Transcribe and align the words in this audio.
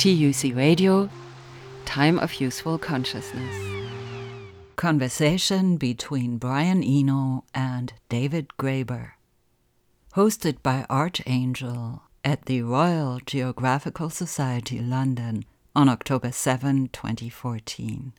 TUC 0.00 0.56
Radio, 0.56 1.10
Time 1.84 2.18
of 2.18 2.40
Useful 2.40 2.78
Consciousness. 2.78 3.54
Conversation 4.76 5.76
between 5.76 6.38
Brian 6.38 6.82
Eno 6.82 7.44
and 7.52 7.92
David 8.08 8.48
Graeber. 8.58 9.10
Hosted 10.14 10.62
by 10.62 10.86
Artangel 10.88 12.00
at 12.24 12.46
the 12.46 12.62
Royal 12.62 13.20
Geographical 13.26 14.08
Society 14.08 14.78
London 14.78 15.44
on 15.76 15.90
October 15.90 16.32
7, 16.32 16.88
2014. 16.94 18.14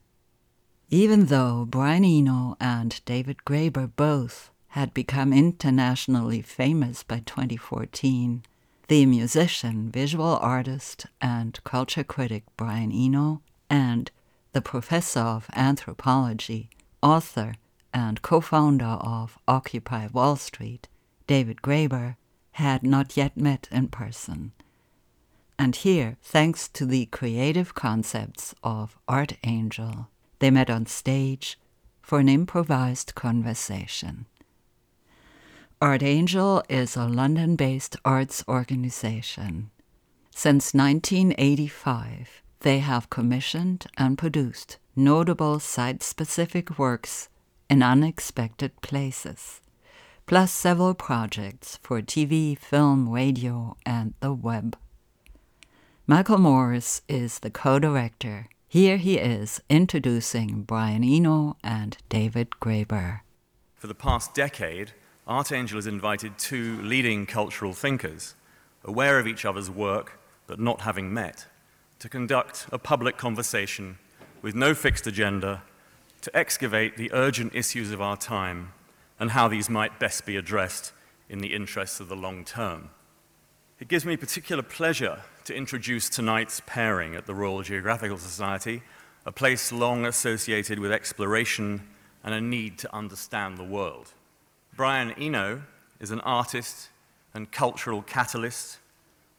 Even 0.92 1.26
though 1.26 1.66
Brian 1.66 2.06
Eno 2.06 2.58
and 2.60 3.04
David 3.06 3.38
Graeber 3.44 3.90
both 3.96 4.52
had 4.68 4.94
become 4.94 5.34
internationally 5.34 6.44
famous 6.44 7.02
by 7.02 7.24
2014, 7.26 8.44
the 8.92 9.06
musician, 9.06 9.90
visual 9.90 10.38
artist, 10.42 11.06
and 11.22 11.64
culture 11.64 12.04
critic 12.04 12.44
Brian 12.58 12.92
Eno, 12.92 13.42
and 13.70 14.12
the 14.52 14.62
professor 14.62 15.22
of 15.22 15.50
anthropology, 15.56 16.70
author, 17.02 17.54
and 17.94 18.22
co 18.22 18.42
founder 18.42 19.00
of 19.00 19.40
Occupy 19.48 20.08
Wall 20.08 20.36
Street, 20.36 20.90
David 21.26 21.62
Graeber, 21.62 22.18
had 22.52 22.84
not 22.84 23.16
yet 23.16 23.38
met 23.38 23.70
in 23.72 23.88
person. 23.88 24.52
And 25.58 25.74
here, 25.74 26.18
thanks 26.22 26.68
to 26.68 26.86
the 26.86 27.06
creative 27.06 27.74
concepts 27.74 28.54
of 28.62 28.98
Artangel, 29.08 30.08
they 30.40 30.52
met 30.52 30.70
on 30.70 30.86
stage 30.86 31.58
for 32.02 32.20
an 32.20 32.28
improvised 32.28 33.16
conversation. 33.16 34.26
Artangel 35.82 36.62
is 36.70 36.96
a 36.96 37.08
London 37.08 37.56
based 37.56 37.98
arts 38.06 38.44
organization. 38.48 39.72
Since 40.30 40.76
1985, 40.76 42.44
they 42.60 42.78
have 42.80 43.10
commissioned 43.10 43.88
and 43.98 44.16
produced 44.16 44.78
notable 44.96 45.60
site 45.60 46.04
specific 46.04 46.78
works 46.78 47.30
in 47.68 47.82
unexpected 47.82 48.80
places, 48.82 49.62
plus 50.28 50.52
several 50.52 50.94
projects 50.94 51.80
for 51.82 52.00
TV, 52.00 52.56
film, 52.56 53.10
radio, 53.10 53.76
and 53.84 54.14
the 54.20 54.34
web. 54.34 54.78
Michael 56.06 56.38
Morris 56.38 57.02
is 57.10 57.40
the 57.40 57.50
co 57.50 57.80
director. 57.80 58.50
Here 58.68 58.98
he 58.98 59.18
is 59.18 59.60
introducing 59.68 60.62
Brian 60.62 61.04
Eno 61.04 61.58
and 61.64 61.98
David 62.08 62.52
Graeber. 62.62 63.22
For 63.78 63.88
the 63.88 63.96
past 63.96 64.36
decade, 64.36 64.94
Artangel 65.32 65.76
has 65.76 65.88
invited 65.88 66.38
two 66.38 66.82
leading 66.82 67.26
cultural 67.26 67.72
thinkers, 67.72 68.36
aware 68.84 69.18
of 69.18 69.28
each 69.28 69.46
other's 69.46 69.70
work 69.70 70.20
but 70.46 70.60
not 70.60 70.82
having 70.82 71.14
met, 71.14 71.46
to 72.00 72.10
conduct 72.10 72.68
a 72.70 72.78
public 72.78 73.16
conversation 73.16 73.98
with 74.42 74.56
no 74.56 74.74
fixed 74.74 75.08
agenda 75.08 75.64
to 76.20 76.38
excavate 76.38 76.98
the 76.98 77.14
urgent 77.14 77.56
issues 77.56 77.92
of 77.92 78.02
our 78.02 78.18
time 78.18 78.74
and 79.22 79.32
how 79.32 79.48
these 79.48 79.70
might 79.70 80.00
best 80.00 80.26
be 80.26 80.36
addressed 80.36 80.92
in 81.30 81.40
the 81.40 81.54
interests 81.54 82.02
of 82.02 82.10
the 82.10 82.16
long 82.16 82.44
term. 82.44 82.90
It 83.80 83.88
gives 83.88 84.06
me 84.06 84.18
particular 84.18 84.64
pleasure 84.64 85.22
to 85.46 85.56
introduce 85.56 86.10
tonight's 86.10 86.62
pairing 86.66 87.16
at 87.16 87.26
the 87.26 87.34
Royal 87.34 87.62
Geographical 87.62 88.18
Society, 88.18 88.84
a 89.26 89.32
place 89.32 89.72
long 89.72 90.06
associated 90.06 90.78
with 90.78 90.92
exploration 90.92 91.88
and 92.22 92.34
a 92.34 92.42
need 92.42 92.78
to 92.80 92.94
understand 92.94 93.58
the 93.58 93.64
world. 93.64 94.12
Brian 94.76 95.12
Eno 95.12 95.64
is 96.00 96.12
an 96.12 96.22
artist 96.22 96.90
and 97.34 97.52
cultural 97.52 98.02
catalyst, 98.02 98.80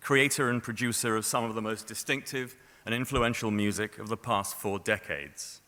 creator 0.02 0.50
and 0.50 0.62
producer 0.62 1.16
of 1.16 1.24
some 1.24 1.42
of 1.42 1.54
the 1.54 1.62
most 1.62 1.86
distinctive 1.86 2.54
and 2.84 2.94
influential 2.94 3.50
music 3.50 3.98
of 3.98 4.08
the 4.08 4.16
past 4.16 4.54
four 4.54 4.78
decades. 4.78 5.62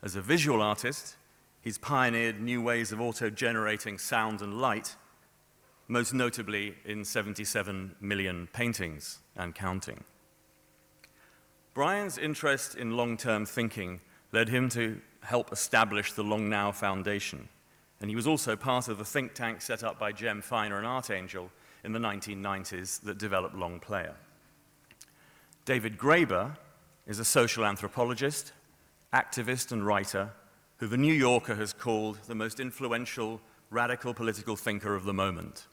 As 0.00 0.14
a 0.14 0.22
visual 0.22 0.62
artist, 0.62 1.16
he's 1.60 1.76
pioneered 1.76 2.40
new 2.40 2.62
ways 2.62 2.92
of 2.92 3.00
auto 3.00 3.30
generating 3.30 3.98
sound 3.98 4.40
and 4.42 4.60
light, 4.60 4.94
most 5.88 6.14
notably 6.14 6.76
in 6.84 7.04
77 7.04 7.96
million 8.00 8.48
paintings 8.52 9.18
and 9.34 9.56
counting. 9.56 10.04
Brian's 11.74 12.16
interest 12.16 12.76
in 12.76 12.96
long 12.96 13.16
term 13.16 13.44
thinking 13.44 14.00
led 14.30 14.48
him 14.48 14.68
to 14.68 15.00
help 15.22 15.52
establish 15.52 16.12
the 16.12 16.22
Long 16.22 16.48
Now 16.48 16.70
Foundation 16.70 17.48
and 18.04 18.10
he 18.10 18.16
was 18.16 18.26
also 18.26 18.54
part 18.54 18.88
of 18.88 18.98
the 18.98 19.04
think 19.04 19.32
tank 19.32 19.62
set 19.62 19.82
up 19.82 19.98
by 19.98 20.12
Jem 20.12 20.42
Finer 20.42 20.76
and 20.76 20.86
Artangel 20.86 21.48
in 21.84 21.92
the 21.92 21.98
1990s 21.98 23.00
that 23.00 23.16
developed 23.16 23.56
Longplayer. 23.56 24.12
David 25.64 25.96
Graeber 25.96 26.54
is 27.06 27.18
a 27.18 27.24
social 27.24 27.64
anthropologist, 27.64 28.52
activist, 29.14 29.72
and 29.72 29.86
writer 29.86 30.32
who 30.76 30.86
the 30.86 30.98
New 30.98 31.14
Yorker 31.14 31.54
has 31.54 31.72
called 31.72 32.18
the 32.26 32.34
most 32.34 32.60
influential 32.60 33.40
radical 33.70 34.12
political 34.12 34.54
thinker 34.54 34.94
of 34.94 35.04
the 35.04 35.14
moment. 35.14 35.66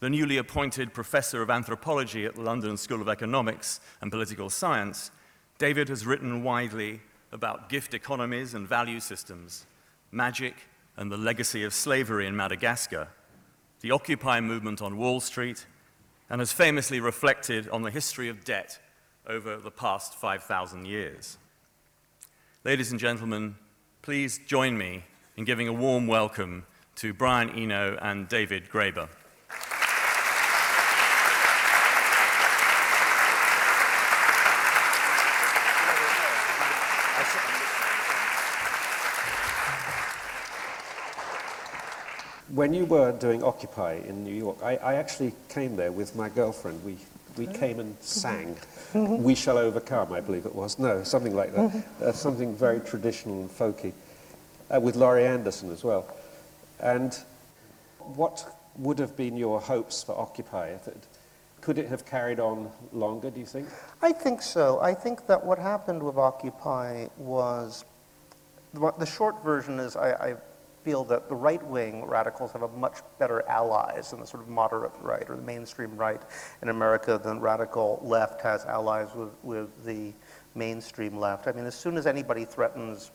The 0.00 0.10
newly 0.10 0.36
appointed 0.36 0.92
professor 0.92 1.40
of 1.40 1.48
anthropology 1.48 2.26
at 2.26 2.34
the 2.34 2.42
London 2.42 2.76
School 2.76 3.00
of 3.00 3.08
Economics 3.08 3.80
and 4.02 4.12
Political 4.12 4.50
Science, 4.50 5.10
David 5.56 5.88
has 5.88 6.04
written 6.04 6.42
widely 6.44 7.00
about 7.32 7.70
gift 7.70 7.94
economies 7.94 8.52
and 8.52 8.68
value 8.68 9.00
systems, 9.00 9.64
magic, 10.10 10.56
and 11.02 11.10
the 11.10 11.16
legacy 11.16 11.64
of 11.64 11.74
slavery 11.74 12.28
in 12.28 12.36
Madagascar, 12.36 13.08
the 13.80 13.90
Occupy 13.90 14.38
movement 14.38 14.80
on 14.80 14.96
Wall 14.96 15.18
Street, 15.18 15.66
and 16.30 16.40
has 16.40 16.52
famously 16.52 17.00
reflected 17.00 17.68
on 17.70 17.82
the 17.82 17.90
history 17.90 18.28
of 18.28 18.44
debt 18.44 18.78
over 19.26 19.56
the 19.56 19.72
past 19.72 20.14
5,000 20.14 20.86
years. 20.86 21.38
Ladies 22.62 22.92
and 22.92 23.00
gentlemen, 23.00 23.56
please 24.02 24.38
join 24.46 24.78
me 24.78 25.02
in 25.36 25.44
giving 25.44 25.66
a 25.66 25.72
warm 25.72 26.06
welcome 26.06 26.66
to 26.94 27.12
Brian 27.12 27.50
Eno 27.50 27.98
and 28.00 28.28
David 28.28 28.68
Graeber. 28.70 29.08
When 42.54 42.74
you 42.74 42.84
were 42.84 43.12
doing 43.12 43.42
Occupy 43.42 43.94
in 44.06 44.24
New 44.24 44.34
York, 44.34 44.58
I, 44.62 44.76
I 44.76 44.94
actually 44.94 45.34
came 45.48 45.74
there 45.74 45.90
with 45.90 46.14
my 46.14 46.28
girlfriend. 46.28 46.84
We, 46.84 46.98
we 47.36 47.46
came 47.46 47.80
and 47.80 47.96
sang. 48.00 48.56
Mm-hmm. 48.92 49.22
We 49.22 49.34
Shall 49.34 49.56
Overcome, 49.56 50.12
I 50.12 50.20
believe 50.20 50.44
it 50.44 50.54
was. 50.54 50.78
No, 50.78 51.02
something 51.02 51.34
like 51.34 51.54
that. 51.54 51.70
Mm-hmm. 51.70 52.04
Uh, 52.04 52.12
something 52.12 52.54
very 52.54 52.80
traditional 52.80 53.40
and 53.40 53.50
folky. 53.50 53.94
Uh, 54.72 54.80
with 54.80 54.96
Laurie 54.96 55.26
Anderson 55.26 55.70
as 55.70 55.82
well. 55.82 56.06
And 56.78 57.18
what 57.98 58.58
would 58.76 58.98
have 58.98 59.16
been 59.16 59.36
your 59.36 59.58
hopes 59.58 60.02
for 60.02 60.18
Occupy? 60.18 60.68
If 60.68 60.88
it, 60.88 61.06
could 61.62 61.78
it 61.78 61.88
have 61.88 62.04
carried 62.04 62.38
on 62.38 62.70
longer, 62.92 63.30
do 63.30 63.40
you 63.40 63.46
think? 63.46 63.68
I 64.02 64.12
think 64.12 64.42
so. 64.42 64.78
I 64.80 64.92
think 64.92 65.26
that 65.26 65.42
what 65.42 65.58
happened 65.58 66.02
with 66.02 66.18
Occupy 66.18 67.06
was 67.16 67.86
the 68.74 69.06
short 69.06 69.42
version 69.42 69.78
is 69.78 69.96
I, 69.96 70.12
I 70.12 70.36
feel 70.84 71.04
that 71.04 71.28
the 71.28 71.34
right 71.34 71.64
wing 71.66 72.04
radicals 72.04 72.52
have 72.52 72.62
a 72.62 72.68
much 72.68 72.98
better 73.18 73.46
allies 73.48 74.10
than 74.10 74.20
the 74.20 74.26
sort 74.26 74.42
of 74.42 74.48
moderate 74.48 74.92
right 75.00 75.28
or 75.28 75.36
the 75.36 75.42
mainstream 75.42 75.96
right 75.96 76.22
in 76.62 76.68
America 76.68 77.20
than 77.22 77.40
radical 77.40 78.00
left 78.02 78.40
has 78.40 78.64
allies 78.66 79.14
with, 79.14 79.30
with 79.42 79.84
the 79.84 80.12
mainstream 80.54 81.16
left. 81.18 81.46
I 81.46 81.52
mean, 81.52 81.64
as 81.64 81.74
soon 81.74 81.96
as 81.96 82.06
anybody 82.06 82.44
threatens 82.44 83.10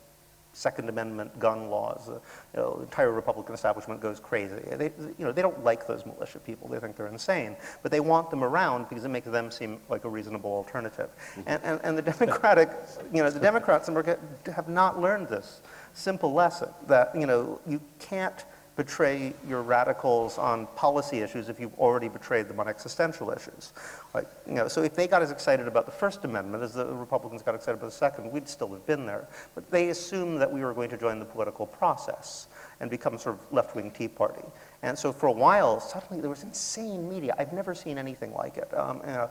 Second 0.57 0.89
Amendment 0.89 1.37
gun 1.37 1.69
laws, 1.69 2.09
uh, 2.09 2.13
you 2.13 2.19
know, 2.59 2.77
the 2.77 2.83
entire 2.83 3.11
Republican 3.11 3.53
establishment 3.53 4.01
goes 4.01 4.19
crazy. 4.19 4.55
They, 4.71 4.91
you 5.19 5.25
know, 5.25 5.31
they 5.31 5.43
don't 5.43 5.63
like 5.63 5.85
those 5.85 6.03
militia 6.03 6.39
people. 6.39 6.67
They 6.67 6.79
think 6.79 6.95
they're 6.95 7.07
insane. 7.07 7.55
But 7.83 7.91
they 7.91 7.99
want 7.99 8.31
them 8.31 8.43
around 8.43 8.89
because 8.89 9.05
it 9.05 9.09
makes 9.09 9.27
them 9.27 9.51
seem 9.51 9.79
like 9.87 10.03
a 10.03 10.09
reasonable 10.09 10.51
alternative. 10.51 11.11
And, 11.45 11.61
and, 11.63 11.79
and 11.83 11.95
the 11.95 12.01
Democratic, 12.01 12.71
you 13.13 13.21
know, 13.21 13.29
the 13.29 13.39
Democrats 13.39 13.87
in 13.87 13.93
America 13.93 14.19
have 14.51 14.67
not 14.67 14.99
learned 14.99 15.27
this 15.27 15.61
simple 15.93 16.33
lesson 16.33 16.69
that, 16.87 17.11
you 17.13 17.27
know, 17.27 17.61
you 17.67 17.79
can't 17.99 18.43
betray 18.77 19.33
your 19.49 19.63
radicals 19.63 20.37
on 20.37 20.67
policy 20.75 21.17
issues 21.19 21.49
if 21.49 21.59
you've 21.59 21.73
already 21.79 22.07
betrayed 22.07 22.47
them 22.47 22.59
on 22.59 22.67
existential 22.67 23.31
issues. 23.31 23.73
Like, 24.13 24.27
you 24.45 24.53
know, 24.53 24.67
so 24.67 24.83
if 24.83 24.93
they 24.93 25.07
got 25.07 25.23
as 25.23 25.31
excited 25.31 25.67
about 25.67 25.87
the 25.87 25.91
First 25.91 26.23
Amendment 26.23 26.63
as 26.63 26.75
the 26.75 26.85
Republicans 26.85 27.41
got 27.41 27.55
excited 27.55 27.79
about 27.79 27.87
the 27.87 27.97
Second, 27.97 28.31
we'd 28.31 28.47
still 28.47 28.71
have 28.71 28.85
been 28.85 29.07
there. 29.07 29.27
But 29.55 29.69
they 29.71 29.89
assumed 29.89 30.39
that 30.41 30.51
we 30.51 30.61
were 30.61 30.75
going 30.75 30.91
to 30.91 30.97
join 30.97 31.17
the 31.17 31.25
political 31.25 31.65
process 31.65 32.47
and 32.79 32.91
become 32.91 33.17
sort 33.17 33.39
of 33.39 33.51
left-wing 33.51 33.89
Tea 33.89 34.07
Party. 34.07 34.43
And 34.83 34.97
so 34.97 35.11
for 35.11 35.25
a 35.25 35.31
while, 35.31 35.79
suddenly 35.79 36.21
there 36.21 36.29
was 36.29 36.43
insane 36.43 37.09
media. 37.09 37.33
I've 37.39 37.53
never 37.53 37.73
seen 37.73 37.97
anything 37.97 38.31
like 38.35 38.57
it. 38.57 38.71
Um, 38.77 39.01
you 39.07 39.13
know, 39.13 39.29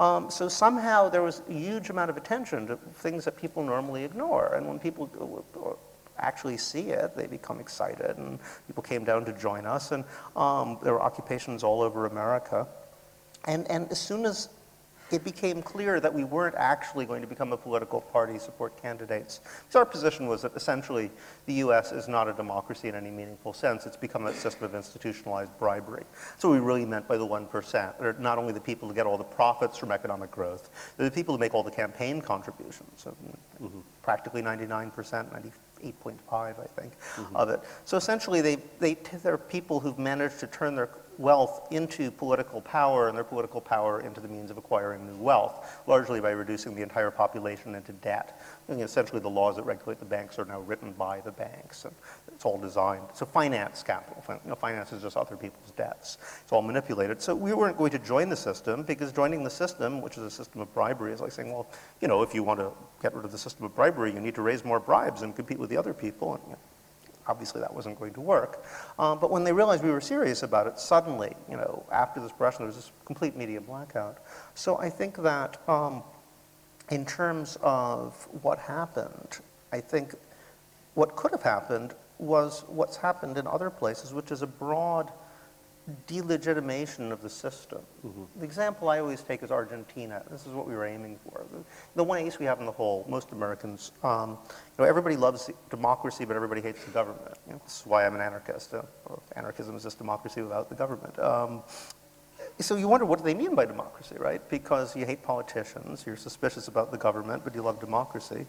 um, 0.00 0.28
so 0.28 0.48
somehow 0.48 1.08
there 1.08 1.22
was 1.22 1.42
a 1.48 1.52
huge 1.52 1.90
amount 1.90 2.10
of 2.10 2.16
attention 2.16 2.66
to 2.66 2.76
things 2.94 3.24
that 3.26 3.36
people 3.36 3.62
normally 3.62 4.02
ignore. 4.02 4.54
And 4.54 4.66
when 4.66 4.80
people 4.80 5.06
actually 6.18 6.56
see 6.56 6.90
it, 6.90 7.16
they 7.16 7.26
become 7.26 7.60
excited, 7.60 8.16
and 8.16 8.38
people 8.66 8.82
came 8.82 9.04
down 9.04 9.24
to 9.24 9.32
join 9.32 9.66
us, 9.66 9.92
and 9.92 10.04
um, 10.36 10.78
there 10.82 10.92
were 10.92 11.02
occupations 11.02 11.62
all 11.62 11.82
over 11.82 12.06
America. 12.06 12.66
And, 13.44 13.70
and 13.70 13.90
as 13.90 14.00
soon 14.00 14.26
as 14.26 14.50
it 15.10 15.24
became 15.24 15.62
clear 15.62 16.00
that 16.00 16.12
we 16.12 16.24
weren't 16.24 16.54
actually 16.56 17.06
going 17.06 17.22
to 17.22 17.26
become 17.26 17.52
a 17.52 17.56
political 17.56 18.00
party, 18.00 18.38
support 18.38 18.80
candidates. 18.80 19.40
Our 19.74 19.86
position 19.86 20.26
was 20.26 20.42
that 20.42 20.54
essentially 20.54 21.10
the 21.46 21.54
U.S. 21.54 21.92
is 21.92 22.08
not 22.08 22.28
a 22.28 22.32
democracy 22.32 22.88
in 22.88 22.94
any 22.94 23.10
meaningful 23.10 23.52
sense. 23.52 23.86
It's 23.86 23.96
become 23.96 24.26
a 24.26 24.34
system 24.34 24.64
of 24.64 24.74
institutionalized 24.74 25.56
bribery. 25.58 26.04
So 26.36 26.50
we 26.50 26.58
really 26.58 26.84
meant 26.84 27.08
by 27.08 27.16
the 27.16 27.26
1%. 27.26 27.98
They're 27.98 28.12
not 28.14 28.38
only 28.38 28.52
the 28.52 28.60
people 28.60 28.88
who 28.88 28.94
get 28.94 29.06
all 29.06 29.18
the 29.18 29.24
profits 29.24 29.78
from 29.78 29.92
economic 29.92 30.30
growth, 30.30 30.70
they're 30.96 31.08
the 31.08 31.14
people 31.14 31.34
who 31.34 31.38
make 31.38 31.54
all 31.54 31.62
the 31.62 31.70
campaign 31.70 32.20
contributions. 32.20 32.90
So 32.96 33.16
mm-hmm. 33.62 33.80
practically 34.02 34.42
99%, 34.42 35.32
98.5, 35.82 36.18
I 36.32 36.66
think, 36.80 36.98
mm-hmm. 36.98 37.36
of 37.36 37.48
it. 37.48 37.60
So 37.84 37.96
essentially, 37.96 38.40
they, 38.40 38.56
they, 38.78 38.94
they're 38.94 39.38
people 39.38 39.80
who've 39.80 39.98
managed 39.98 40.40
to 40.40 40.46
turn 40.46 40.74
their 40.74 40.90
wealth 41.18 41.66
into 41.70 42.10
political 42.10 42.60
power 42.60 43.08
and 43.08 43.16
their 43.16 43.24
political 43.24 43.60
power 43.60 44.00
into 44.00 44.20
the 44.20 44.28
means 44.28 44.50
of 44.50 44.56
acquiring 44.56 45.06
new 45.06 45.16
wealth, 45.16 45.80
largely 45.86 46.20
by 46.20 46.30
reducing 46.30 46.74
the 46.74 46.82
entire 46.82 47.10
population 47.10 47.74
into 47.74 47.92
debt. 47.92 48.40
And 48.68 48.80
essentially, 48.80 49.20
the 49.20 49.28
laws 49.28 49.56
that 49.56 49.64
regulate 49.64 49.98
the 49.98 50.04
banks 50.04 50.38
are 50.38 50.44
now 50.44 50.60
written 50.60 50.92
by 50.92 51.20
the 51.20 51.32
banks, 51.32 51.84
and 51.84 51.94
it's 52.28 52.44
all 52.44 52.58
designed. 52.58 53.04
So 53.14 53.26
finance 53.26 53.82
capital, 53.82 54.22
you 54.28 54.50
know, 54.50 54.54
finance 54.54 54.92
is 54.92 55.02
just 55.02 55.16
other 55.16 55.36
people's 55.36 55.72
debts. 55.72 56.18
It's 56.42 56.52
all 56.52 56.62
manipulated. 56.62 57.20
So 57.20 57.34
we 57.34 57.52
weren't 57.52 57.76
going 57.76 57.90
to 57.90 57.98
join 57.98 58.28
the 58.28 58.36
system 58.36 58.82
because 58.82 59.12
joining 59.12 59.42
the 59.42 59.50
system, 59.50 60.00
which 60.00 60.16
is 60.16 60.22
a 60.22 60.30
system 60.30 60.60
of 60.60 60.72
bribery, 60.72 61.12
is 61.12 61.20
like 61.20 61.32
saying, 61.32 61.52
well, 61.52 61.68
you 62.00 62.08
know, 62.08 62.22
if 62.22 62.34
you 62.34 62.42
want 62.42 62.60
to 62.60 62.70
get 63.02 63.14
rid 63.14 63.24
of 63.24 63.32
the 63.32 63.38
system 63.38 63.64
of 63.64 63.74
bribery, 63.74 64.12
you 64.12 64.20
need 64.20 64.34
to 64.34 64.42
raise 64.42 64.64
more 64.64 64.78
bribes 64.78 65.22
and 65.22 65.34
compete 65.34 65.58
with 65.58 65.70
the 65.70 65.76
other 65.76 65.94
people. 65.94 66.34
And, 66.34 66.42
you 66.46 66.52
know, 66.52 66.58
obviously 67.28 67.60
that 67.60 67.72
wasn't 67.72 67.98
going 67.98 68.14
to 68.14 68.20
work. 68.20 68.64
Um, 68.98 69.18
but 69.18 69.30
when 69.30 69.44
they 69.44 69.52
realized 69.52 69.84
we 69.84 69.90
were 69.90 70.00
serious 70.00 70.42
about 70.42 70.66
it, 70.66 70.78
suddenly, 70.78 71.34
you 71.48 71.56
know, 71.56 71.84
after 71.92 72.20
this 72.20 72.32
brush, 72.32 72.56
there 72.56 72.66
was 72.66 72.76
this 72.76 72.90
complete 73.04 73.36
media 73.36 73.60
blackout. 73.60 74.18
So 74.54 74.78
I 74.78 74.88
think 74.90 75.16
that 75.18 75.60
um, 75.68 76.02
in 76.90 77.04
terms 77.04 77.58
of 77.62 78.14
what 78.42 78.58
happened, 78.58 79.40
I 79.72 79.80
think 79.80 80.14
what 80.94 81.14
could 81.14 81.30
have 81.32 81.42
happened 81.42 81.94
was 82.18 82.64
what's 82.66 82.96
happened 82.96 83.38
in 83.38 83.46
other 83.46 83.70
places, 83.70 84.12
which 84.12 84.32
is 84.32 84.42
a 84.42 84.46
broad 84.46 85.12
delegitimation 86.06 87.10
of 87.10 87.22
the 87.22 87.30
system. 87.30 87.80
Mm-hmm. 88.04 88.24
The 88.40 88.44
example 88.44 88.88
I 88.88 89.00
always 89.00 89.22
take 89.22 89.42
is 89.42 89.50
Argentina. 89.50 90.22
This 90.30 90.46
is 90.46 90.52
what 90.52 90.66
we 90.66 90.74
were 90.74 90.86
aiming 90.86 91.18
for. 91.24 91.46
The, 91.50 91.64
the 91.96 92.04
one 92.04 92.18
ace 92.18 92.38
we 92.38 92.46
have 92.46 92.60
in 92.60 92.66
the 92.66 92.72
hole, 92.72 93.06
most 93.08 93.32
Americans, 93.32 93.92
um, 94.02 94.38
you 94.50 94.56
know, 94.78 94.84
everybody 94.84 95.16
loves 95.16 95.50
democracy, 95.70 96.24
but 96.24 96.36
everybody 96.36 96.60
hates 96.60 96.84
the 96.84 96.90
government. 96.90 97.38
You 97.46 97.54
know, 97.54 97.60
this 97.64 97.80
is 97.80 97.86
why 97.86 98.06
I'm 98.06 98.14
an 98.14 98.20
anarchist. 98.20 98.74
Uh, 98.74 98.82
anarchism 99.36 99.76
is 99.76 99.82
just 99.82 99.98
democracy 99.98 100.42
without 100.42 100.68
the 100.68 100.74
government. 100.74 101.18
Um, 101.18 101.62
so 102.60 102.76
you 102.76 102.88
wonder 102.88 103.06
what 103.06 103.18
do 103.18 103.24
they 103.24 103.34
mean 103.34 103.54
by 103.54 103.64
democracy, 103.64 104.16
right? 104.18 104.46
Because 104.48 104.94
you 104.94 105.06
hate 105.06 105.22
politicians, 105.22 106.04
you're 106.06 106.16
suspicious 106.16 106.68
about 106.68 106.90
the 106.90 106.98
government, 106.98 107.44
but 107.44 107.54
you 107.54 107.62
love 107.62 107.80
democracy 107.80 108.46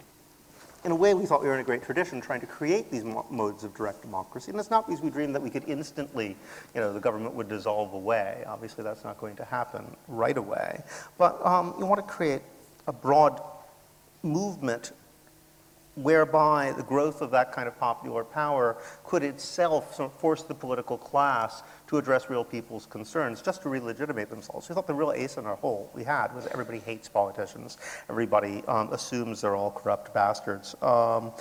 in 0.84 0.92
a 0.92 0.94
way, 0.94 1.14
we 1.14 1.26
thought 1.26 1.42
we 1.42 1.48
were 1.48 1.54
in 1.54 1.60
a 1.60 1.64
great 1.64 1.82
tradition 1.82 2.20
trying 2.20 2.40
to 2.40 2.46
create 2.46 2.90
these 2.90 3.04
mo- 3.04 3.26
modes 3.30 3.64
of 3.64 3.74
direct 3.74 4.02
democracy. 4.02 4.50
And 4.50 4.58
it's 4.58 4.70
not 4.70 4.86
because 4.86 5.02
we 5.02 5.10
dreamed 5.10 5.34
that 5.34 5.42
we 5.42 5.50
could 5.50 5.68
instantly, 5.68 6.36
you 6.74 6.80
know, 6.80 6.92
the 6.92 7.00
government 7.00 7.34
would 7.34 7.48
dissolve 7.48 7.92
away. 7.92 8.44
Obviously, 8.46 8.82
that's 8.82 9.04
not 9.04 9.18
going 9.18 9.36
to 9.36 9.44
happen 9.44 9.84
right 10.08 10.36
away. 10.36 10.82
But 11.18 11.44
um, 11.44 11.74
you 11.78 11.86
want 11.86 12.06
to 12.06 12.12
create 12.12 12.42
a 12.86 12.92
broad 12.92 13.42
movement 14.22 14.92
whereby 16.02 16.72
the 16.76 16.82
growth 16.82 17.20
of 17.20 17.30
that 17.30 17.52
kind 17.52 17.68
of 17.68 17.78
popular 17.78 18.24
power 18.24 18.76
could 19.04 19.22
itself 19.22 20.00
force 20.18 20.42
the 20.42 20.54
political 20.54 20.96
class 20.96 21.62
to 21.86 21.98
address 21.98 22.30
real 22.30 22.44
people's 22.44 22.86
concerns, 22.86 23.42
just 23.42 23.62
to 23.62 23.68
re-legitimate 23.68 24.30
themselves. 24.30 24.68
We 24.68 24.74
thought 24.74 24.86
the 24.86 24.94
real 24.94 25.12
ace 25.12 25.36
in 25.36 25.46
our 25.46 25.56
hole 25.56 25.90
we 25.94 26.04
had 26.04 26.34
was 26.34 26.46
everybody 26.48 26.78
hates 26.78 27.08
politicians. 27.08 27.78
Everybody 28.08 28.62
um, 28.68 28.92
assumes 28.92 29.40
they're 29.40 29.56
all 29.56 29.70
corrupt 29.70 30.14
bastards, 30.14 30.74
um, 30.82 31.32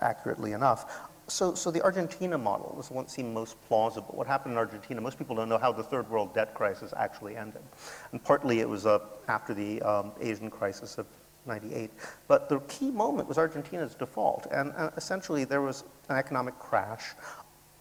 accurately 0.00 0.52
enough. 0.52 1.08
So, 1.28 1.54
so 1.54 1.70
the 1.70 1.80
Argentina 1.82 2.36
model 2.36 2.74
was 2.76 2.88
the 2.88 2.94
one 2.94 3.04
that 3.04 3.10
seemed 3.10 3.32
most 3.32 3.56
plausible. 3.68 4.12
What 4.14 4.26
happened 4.26 4.52
in 4.52 4.58
Argentina, 4.58 5.00
most 5.00 5.18
people 5.18 5.36
don't 5.36 5.48
know 5.48 5.56
how 5.56 5.72
the 5.72 5.82
third 5.82 6.10
world 6.10 6.34
debt 6.34 6.52
crisis 6.52 6.92
actually 6.96 7.36
ended. 7.36 7.62
And 8.10 8.22
partly 8.22 8.60
it 8.60 8.68
was 8.68 8.86
uh, 8.86 8.98
after 9.28 9.54
the 9.54 9.80
um, 9.82 10.12
Asian 10.20 10.50
crisis 10.50 10.98
of 10.98 11.06
98. 11.46 11.90
But 12.28 12.48
the 12.48 12.60
key 12.60 12.90
moment 12.90 13.28
was 13.28 13.38
Argentina's 13.38 13.94
default. 13.94 14.46
And 14.50 14.72
uh, 14.76 14.90
essentially, 14.96 15.44
there 15.44 15.62
was 15.62 15.84
an 16.08 16.16
economic 16.16 16.58
crash, 16.58 17.14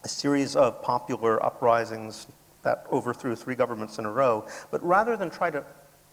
a 0.03 0.07
series 0.07 0.55
of 0.55 0.81
popular 0.81 1.43
uprisings 1.45 2.27
that 2.63 2.85
overthrew 2.91 3.35
three 3.35 3.55
governments 3.55 3.97
in 3.97 4.05
a 4.05 4.11
row. 4.11 4.45
But 4.69 4.83
rather 4.83 5.17
than 5.17 5.29
try 5.29 5.49
to 5.49 5.63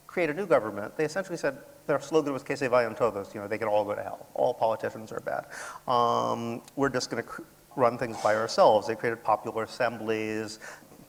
create 0.07 0.31
a 0.31 0.35
new 0.35 0.47
government, 0.47 0.97
they 0.97 1.05
essentially 1.05 1.37
said 1.37 1.59
their 1.87 2.01
slogan 2.01 2.33
was 2.33 2.43
que 2.43 2.57
se 2.57 2.69
vayan 2.69 2.97
todos, 2.97 3.35
you 3.35 3.41
know, 3.41 3.49
they 3.49 3.59
can 3.59 3.69
all 3.69 3.85
go 3.85 3.95
to 3.95 4.03
hell. 4.03 4.27
All 4.35 4.55
politicians 4.55 5.13
are 5.13 5.21
bad. 5.21 5.47
Um, 5.91 6.63
we're 6.77 6.89
just 6.89 7.11
going 7.11 7.23
to 7.23 7.29
run 7.77 7.97
things 7.97 8.17
by 8.23 8.35
ourselves. 8.35 8.87
They 8.87 8.95
created 8.95 9.23
popular 9.23 9.65
assemblies, 9.65 10.59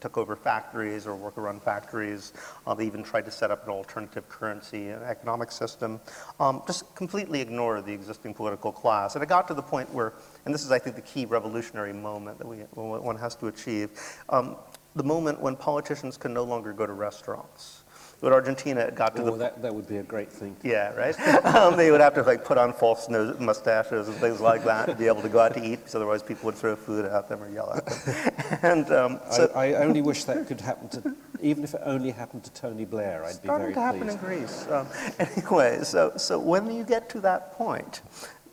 took 0.01 0.17
over 0.17 0.35
factories 0.35 1.05
or 1.07 1.15
worker-run 1.15 1.59
factories. 1.59 2.33
Uh, 2.65 2.73
they 2.73 2.85
even 2.85 3.03
tried 3.03 3.25
to 3.25 3.31
set 3.31 3.51
up 3.51 3.63
an 3.65 3.69
alternative 3.69 4.27
currency 4.29 4.89
and 4.89 5.03
economic 5.03 5.51
system. 5.51 5.99
Um, 6.39 6.61
just 6.67 6.95
completely 6.95 7.41
ignore 7.41 7.81
the 7.81 7.93
existing 7.93 8.33
political 8.33 8.71
class. 8.71 9.15
And 9.15 9.23
it 9.23 9.27
got 9.27 9.47
to 9.47 9.53
the 9.53 9.61
point 9.61 9.93
where, 9.93 10.13
and 10.45 10.53
this 10.53 10.63
is, 10.63 10.71
I 10.71 10.79
think, 10.79 10.95
the 10.95 11.01
key 11.01 11.25
revolutionary 11.25 11.93
moment 11.93 12.37
that 12.37 12.47
we, 12.47 12.57
one 12.75 13.17
has 13.17 13.35
to 13.35 13.47
achieve, 13.47 13.91
um, 14.29 14.55
the 14.95 15.03
moment 15.03 15.39
when 15.39 15.55
politicians 15.55 16.17
can 16.17 16.33
no 16.33 16.43
longer 16.43 16.73
go 16.73 16.85
to 16.85 16.93
restaurants. 16.93 17.83
But 18.21 18.33
Argentina 18.33 18.91
got 18.91 19.15
to 19.15 19.21
oh, 19.21 19.31
the 19.31 19.37
that, 19.37 19.61
that 19.61 19.73
would 19.73 19.87
be 19.87 19.97
a 19.97 20.03
great 20.03 20.29
thing. 20.29 20.57
Yeah, 20.61 20.93
right. 20.93 21.17
um, 21.45 21.77
they 21.77 21.89
would 21.89 22.01
have 22.01 22.13
to 22.15 22.23
like 22.23 22.43
put 22.43 22.57
on 22.57 22.73
false 22.73 23.07
nose, 23.07 23.39
mustaches 23.39 24.09
and 24.09 24.17
things 24.17 24.41
like 24.41 24.65
that 24.65 24.87
to 24.87 24.95
be 24.95 25.07
able 25.07 25.21
to 25.21 25.29
go 25.29 25.39
out 25.39 25.53
to 25.53 25.63
eat, 25.63 25.77
because 25.77 25.95
otherwise 25.95 26.21
people 26.21 26.45
would 26.47 26.55
throw 26.55 26.75
food 26.75 27.05
at 27.05 27.29
them 27.29 27.41
or 27.41 27.49
yell 27.49 27.71
at 27.71 27.85
them. 27.85 28.59
and 28.61 28.91
um, 28.91 29.19
so 29.31 29.49
I, 29.55 29.73
I, 29.73 29.83
only 29.85 30.01
wish 30.01 30.25
that 30.25 30.47
could 30.47 30.59
happen 30.59 30.89
to, 30.89 31.15
even 31.41 31.63
if 31.63 31.73
it 31.73 31.81
only 31.85 32.11
happened 32.11 32.43
to 32.43 32.51
Tony 32.51 32.83
Blair, 32.83 33.23
I'd 33.23 33.41
be 33.41 33.47
very 33.47 33.73
pleased. 33.73 33.73
Starting 33.73 33.73
to 33.73 33.81
happen 33.81 34.09
in 34.09 34.17
Greece. 34.17 34.67
Um, 34.69 34.87
anyway, 35.37 35.79
so 35.83 36.11
so 36.17 36.37
when 36.39 36.69
you 36.69 36.83
get 36.83 37.09
to 37.11 37.21
that 37.21 37.53
point, 37.53 38.01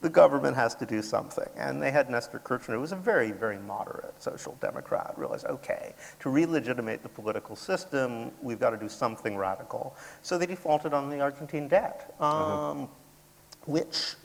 the 0.03 0.11
government 0.11 0.57
has 0.57 0.75
to 0.77 0.87
do 0.87 1.03
something. 1.03 1.49
And 1.57 1.83
they 1.83 1.91
had 1.91 2.11
Nestor 2.11 2.39
Kirchner, 2.39 2.75
who 2.75 2.81
was 2.81 2.93
a 2.93 2.97
very, 2.97 3.33
very 3.33 3.59
moderate 3.59 4.21
social 4.23 4.57
democrat, 4.61 5.15
realize, 5.17 5.45
okay, 5.45 5.95
to 6.21 6.31
re-legitimate 6.31 7.03
the 7.03 7.09
political 7.09 7.57
system, 7.57 8.31
we've 8.43 8.61
got 8.61 8.71
to 8.71 8.77
do 8.77 8.89
something 8.89 9.37
radical. 9.37 9.97
So 10.23 10.39
they 10.39 10.47
defaulted 10.47 10.93
on 10.93 11.09
the 11.09 11.21
Argentine 11.21 11.69
debt, 11.69 12.15
um, 12.21 12.89
which 13.65 14.17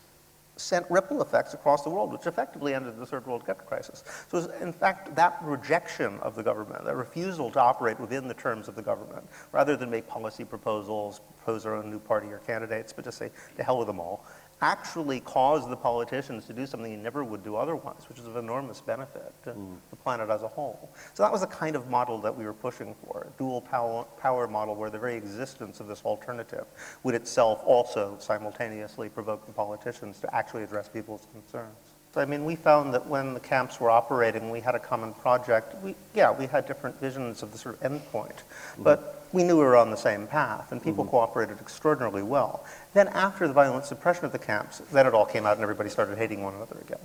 sent 0.58 0.86
ripple 0.92 1.22
effects 1.22 1.54
across 1.54 1.84
the 1.84 1.90
world, 1.90 2.12
which 2.12 2.28
effectively 2.28 2.74
ended 2.74 2.98
the 2.98 3.06
third 3.06 3.26
world 3.26 3.46
debt 3.46 3.66
crisis. 3.66 4.04
So 4.30 4.38
was, 4.38 4.62
in 4.62 4.72
fact, 4.72 5.16
that 5.16 5.40
rejection 5.42 6.20
of 6.20 6.36
the 6.36 6.44
government, 6.44 6.86
that 6.86 6.96
refusal 6.96 7.50
to 7.52 7.60
operate 7.60 8.00
within 8.00 8.28
the 8.28 8.34
terms 8.34 8.68
of 8.68 8.76
the 8.76 8.82
government, 8.82 9.28
rather 9.52 9.76
than 9.76 9.90
make 9.90 10.08
policy 10.08 10.46
proposals, 10.46 11.22
propose 11.44 11.66
our 11.66 11.76
own 11.76 11.90
new 11.90 12.00
party 12.00 12.28
or 12.28 12.40
candidates, 12.40 12.94
but 12.94 13.06
just 13.06 13.18
say, 13.18 13.32
to 13.58 13.64
hell 13.64 13.80
with 13.80 13.88
them 13.88 14.00
all, 14.00 14.26
actually 14.62 15.20
cause 15.22 15.68
the 15.68 15.76
politicians 15.76 16.46
to 16.46 16.54
do 16.54 16.66
something 16.66 16.92
you 16.92 16.98
never 16.98 17.24
would 17.24 17.44
do 17.44 17.56
otherwise, 17.56 18.04
which 18.08 18.20
is 18.20 18.28
of 18.28 18.38
enormous 18.38 18.82
benefit 18.82 19.34
to 19.44 19.52
mm. 19.52 19.76
the 19.90 19.96
planet 19.96 20.30
as 20.30 20.44
a 20.44 20.48
whole. 20.48 20.92
So 21.14 21.24
that 21.24 21.32
was 21.32 21.42
the 21.42 21.48
kind 21.48 21.76
of 21.76 21.90
model 21.90 22.20
that 22.20 22.36
we 22.36 22.46
were 22.46 22.54
pushing 22.54 22.96
for, 23.04 23.28
a 23.28 23.38
dual 23.38 23.62
power, 23.62 24.06
power 24.20 24.48
model 24.48 24.76
where 24.76 24.90
the 24.90 25.00
very 25.00 25.16
existence 25.16 25.80
of 25.80 25.88
this 25.88 26.02
alternative 26.04 26.66
would 27.04 27.16
itself 27.16 27.62
also 27.66 28.16
simultaneously 28.20 29.10
provoke 29.10 29.46
the 29.46 29.54
politicians 29.54 30.20
to 30.20 30.36
actually 30.36 30.64
address 30.64 30.88
people's 30.88 31.28
concerns. 31.34 31.91
So, 32.14 32.20
I 32.20 32.26
mean, 32.26 32.44
we 32.44 32.58
found 32.58 32.94
that 32.94 33.08
when 33.08 33.34
the 33.34 33.40
camps 33.40 33.80
were 33.80 33.90
operating, 33.90 34.50
we 34.50 34.60
had 34.60 34.76
a 34.76 34.80
common 34.80 35.14
project. 35.14 35.82
We, 35.82 35.96
yeah, 36.14 36.32
we 36.32 36.46
had 36.46 36.68
different 36.68 37.00
visions 37.00 37.42
of 37.42 37.54
the 37.54 37.58
sort 37.58 37.82
of 37.82 37.90
endpoint, 37.90 38.36
mm. 38.36 38.84
but 38.84 39.26
we 39.32 39.44
knew 39.44 39.58
we 39.58 39.64
were 39.64 39.78
on 39.78 39.92
the 39.92 39.98
same 39.98 40.28
path, 40.28 40.74
and 40.74 40.84
people 40.84 41.06
mm-hmm. 41.06 41.12
cooperated 41.12 41.60
extraordinarily 41.62 42.24
well. 42.24 42.66
Then, 42.94 43.08
after 43.10 43.48
the 43.48 43.54
violent 43.54 43.86
suppression 43.86 44.26
of 44.26 44.34
the 44.34 44.40
camps, 44.40 44.80
then 44.92 45.08
it 45.08 45.14
all 45.14 45.26
came 45.26 45.46
out, 45.46 45.54
and 45.54 45.64
everybody 45.64 45.90
started 45.90 46.18
hating 46.18 46.44
one 46.44 46.54
another 46.54 46.78
again. 46.82 47.00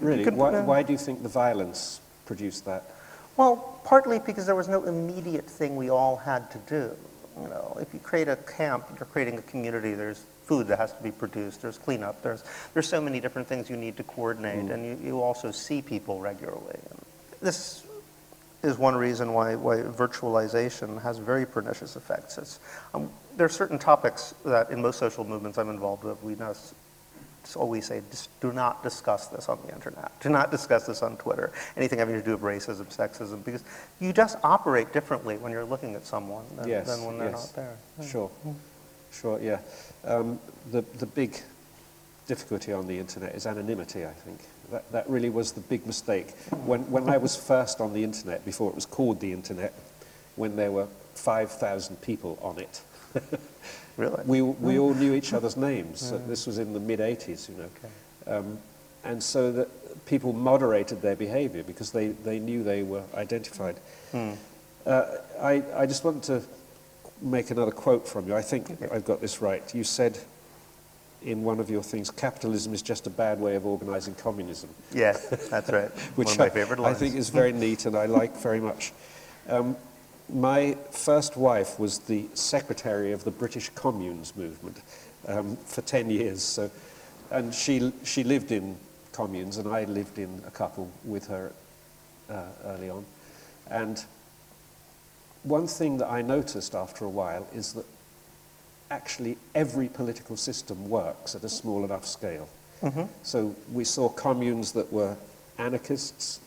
Really? 0.00 0.24
Why, 0.30 0.60
why 0.62 0.82
do 0.82 0.92
you 0.92 0.98
think 0.98 1.22
the 1.22 1.28
violence 1.28 2.00
produced 2.24 2.64
that? 2.64 2.84
Well, 3.36 3.78
partly 3.84 4.20
because 4.20 4.46
there 4.46 4.56
was 4.56 4.68
no 4.68 4.84
immediate 4.84 5.46
thing 5.46 5.76
we 5.76 5.90
all 5.90 6.16
had 6.16 6.50
to 6.52 6.58
do. 6.66 6.90
You 7.40 7.48
know, 7.48 7.76
if 7.80 7.92
you 7.92 8.00
create 8.00 8.28
a 8.28 8.36
camp, 8.36 8.86
you're 8.96 9.06
creating 9.06 9.38
a 9.38 9.42
community. 9.42 9.94
There's 9.94 10.24
food 10.48 10.66
that 10.68 10.78
has 10.78 10.92
to 10.94 11.02
be 11.02 11.12
produced. 11.12 11.62
There's 11.62 11.78
cleanup. 11.78 12.22
There's 12.22 12.42
there's 12.74 12.88
so 12.88 13.00
many 13.00 13.20
different 13.20 13.46
things 13.46 13.70
you 13.70 13.76
need 13.76 13.96
to 13.98 14.02
coordinate, 14.02 14.66
mm. 14.66 14.72
and 14.72 14.84
you, 14.84 14.98
you 15.08 15.22
also 15.22 15.52
see 15.52 15.82
people 15.82 16.18
regularly. 16.20 16.80
And 16.90 16.98
this 17.40 17.84
is 18.62 18.76
one 18.76 18.96
reason 18.96 19.34
why, 19.34 19.54
why 19.54 19.76
virtualization 19.76 21.00
has 21.02 21.18
very 21.18 21.46
pernicious 21.46 21.94
effects. 21.94 22.58
Um, 22.92 23.10
there 23.36 23.46
are 23.46 23.50
certain 23.50 23.78
topics 23.78 24.34
that 24.44 24.70
in 24.70 24.82
most 24.82 24.98
social 24.98 25.24
movements 25.24 25.58
I'm 25.58 25.70
involved 25.70 26.02
with, 26.02 26.20
we 26.24 26.34
know 26.34 26.54
always 27.56 27.86
say, 27.86 28.02
do 28.40 28.52
not 28.52 28.82
discuss 28.82 29.28
this 29.28 29.48
on 29.48 29.58
the 29.66 29.72
internet. 29.72 30.12
Do 30.20 30.28
not 30.28 30.50
discuss 30.50 30.86
this 30.86 31.02
on 31.02 31.16
Twitter. 31.16 31.50
Anything 31.76 31.98
having 31.98 32.14
to 32.14 32.22
do 32.22 32.36
with 32.36 32.42
racism, 32.42 32.84
sexism, 32.94 33.44
because 33.44 33.64
you 34.00 34.12
just 34.12 34.38
operate 34.42 34.92
differently 34.92 35.38
when 35.38 35.52
you're 35.52 35.64
looking 35.64 35.94
at 35.94 36.04
someone 36.04 36.44
than, 36.56 36.68
yes, 36.68 36.86
than 36.86 37.04
when 37.06 37.18
they're 37.18 37.30
yes. 37.30 37.56
not 37.56 37.56
there. 37.56 38.06
Sure, 38.06 38.30
sure, 39.12 39.40
yeah. 39.40 39.60
Um, 40.04 40.38
the, 40.70 40.82
the 40.98 41.06
big 41.06 41.38
difficulty 42.26 42.72
on 42.72 42.86
the 42.86 42.98
internet 42.98 43.34
is 43.34 43.46
anonymity, 43.46 44.04
I 44.04 44.12
think. 44.12 44.40
That, 44.70 44.90
that 44.92 45.08
really 45.08 45.30
was 45.30 45.52
the 45.52 45.60
big 45.62 45.86
mistake. 45.86 46.32
When, 46.66 46.90
when 46.90 47.08
I 47.08 47.16
was 47.16 47.34
first 47.34 47.80
on 47.80 47.94
the 47.94 48.04
internet, 48.04 48.44
before 48.44 48.68
it 48.70 48.74
was 48.74 48.86
called 48.86 49.20
the 49.20 49.32
internet, 49.32 49.72
when 50.36 50.56
there 50.56 50.70
were 50.70 50.88
5,000 51.14 52.00
people 52.02 52.38
on 52.42 52.58
it, 52.58 52.82
Really? 53.96 54.22
we, 54.26 54.42
we 54.42 54.78
all 54.78 54.94
knew 54.94 55.14
each 55.14 55.32
other's 55.32 55.56
names. 55.56 56.00
So 56.08 56.18
this 56.18 56.46
was 56.46 56.58
in 56.58 56.72
the 56.72 56.80
mid 56.80 57.00
80s, 57.00 57.48
you 57.48 57.56
know. 57.56 58.38
Um, 58.38 58.58
and 59.04 59.22
so 59.22 59.50
that 59.52 59.68
people 60.06 60.32
moderated 60.32 61.00
their 61.02 61.16
behavior 61.16 61.62
because 61.62 61.90
they, 61.92 62.08
they 62.08 62.38
knew 62.38 62.62
they 62.62 62.82
were 62.82 63.02
identified. 63.14 63.76
Uh, 64.86 65.04
I, 65.40 65.62
I 65.74 65.86
just 65.86 66.04
want 66.04 66.24
to 66.24 66.42
make 67.20 67.50
another 67.50 67.70
quote 67.70 68.06
from 68.06 68.28
you. 68.28 68.34
I 68.34 68.42
think 68.42 68.70
I've 68.92 69.04
got 69.04 69.20
this 69.20 69.40
right. 69.40 69.62
You 69.74 69.84
said 69.84 70.18
in 71.22 71.42
one 71.42 71.58
of 71.58 71.68
your 71.68 71.82
things, 71.82 72.10
capitalism 72.10 72.72
is 72.72 72.82
just 72.82 73.06
a 73.06 73.10
bad 73.10 73.40
way 73.40 73.56
of 73.56 73.66
organizing 73.66 74.14
communism, 74.14 74.70
Yes, 74.92 75.26
that's 75.50 75.70
right. 75.70 75.90
which 76.14 76.28
one 76.28 76.34
of 76.34 76.38
my 76.38 76.44
I, 76.46 76.50
favorite 76.50 76.80
I 76.80 76.94
think 76.94 77.16
is 77.16 77.30
very 77.30 77.52
neat 77.64 77.86
and 77.86 77.96
I 77.96 78.06
like 78.06 78.36
very 78.36 78.60
much. 78.60 78.92
Um, 79.48 79.76
my 80.30 80.76
first 80.90 81.36
wife 81.36 81.78
was 81.78 82.00
the 82.00 82.26
secretary 82.34 83.12
of 83.12 83.24
the 83.24 83.30
British 83.30 83.70
Communes 83.74 84.36
movement 84.36 84.82
um, 85.26 85.56
for 85.56 85.80
10 85.80 86.10
years. 86.10 86.42
So, 86.42 86.70
and 87.30 87.54
she, 87.54 87.92
she 88.04 88.24
lived 88.24 88.52
in 88.52 88.76
communes 89.12 89.56
and 89.56 89.68
I 89.68 89.84
lived 89.84 90.18
in 90.18 90.42
a 90.46 90.50
couple 90.50 90.90
with 91.04 91.26
her 91.28 91.52
uh, 92.30 92.42
early 92.64 92.90
on. 92.90 93.04
And 93.70 94.04
one 95.42 95.66
thing 95.66 95.98
that 95.98 96.10
I 96.10 96.22
noticed 96.22 96.74
after 96.74 97.04
a 97.04 97.08
while 97.08 97.46
is 97.54 97.72
that 97.74 97.84
actually 98.90 99.36
every 99.54 99.88
political 99.88 100.36
system 100.36 100.88
works 100.88 101.34
at 101.34 101.44
a 101.44 101.48
small 101.48 101.84
enough 101.84 102.06
scale. 102.06 102.48
Mm-hmm. 102.82 103.04
So 103.22 103.54
we 103.72 103.84
saw 103.84 104.08
communes 104.08 104.72
that 104.72 104.92
were 104.92 105.16
anarchists, 105.58 106.40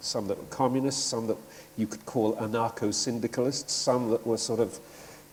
some 0.00 0.28
that 0.28 0.38
were 0.38 0.44
communists, 0.50 1.02
some 1.02 1.26
that 1.26 1.36
you 1.76 1.86
could 1.86 2.04
call 2.06 2.36
anarcho-syndicalists, 2.36 3.72
some 3.72 4.10
that 4.10 4.26
were 4.26 4.36
sort 4.36 4.60
of 4.60 4.78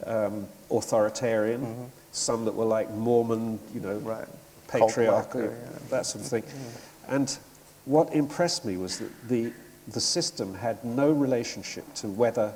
um, 0.06 0.48
authoritarian, 0.72 1.62
mm-hmm. 1.62 1.84
some 2.12 2.46
that 2.46 2.54
were 2.54 2.66
like 2.66 2.90
Mormon, 2.92 3.60
you 3.74 3.82
know, 3.82 3.98
Right. 3.98 4.28
patriarchal, 4.68 5.42
yeah. 5.42 5.50
that 5.90 6.06
sort 6.06 6.24
of 6.24 6.30
thing. 6.30 6.44
Mm-hmm. 6.44 7.16
And 7.16 7.38
what 7.86 8.14
impressed 8.14 8.66
me 8.66 8.78
was 8.78 9.00
that 9.00 9.12
the, 9.28 9.54
the 9.90 10.00
system 10.00 10.56
had 10.56 10.84
no 10.84 11.12
relationship 11.12 11.94
to 11.96 12.08
whether, 12.08 12.54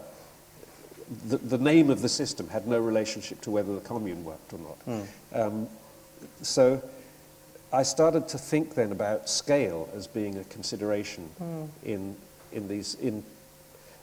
the, 1.27 1.37
the 1.37 1.57
name 1.57 1.89
of 1.89 2.01
the 2.01 2.09
system 2.09 2.47
had 2.49 2.67
no 2.67 2.79
relationship 2.79 3.41
to 3.41 3.51
whether 3.51 3.73
the 3.73 3.81
commune 3.81 4.23
worked 4.23 4.53
or 4.53 4.59
not. 4.59 4.77
Um, 5.33 5.67
so 6.41 6.81
I 7.73 7.83
started 7.83 8.27
to 8.29 8.37
think 8.37 8.75
then 8.75 8.91
about 8.91 9.29
scale 9.29 9.89
as 9.95 10.07
being 10.07 10.37
a 10.37 10.43
consideration 10.45 11.29
in, 11.83 12.15
in 12.51 12.67
these, 12.67 12.95
in, 12.95 13.23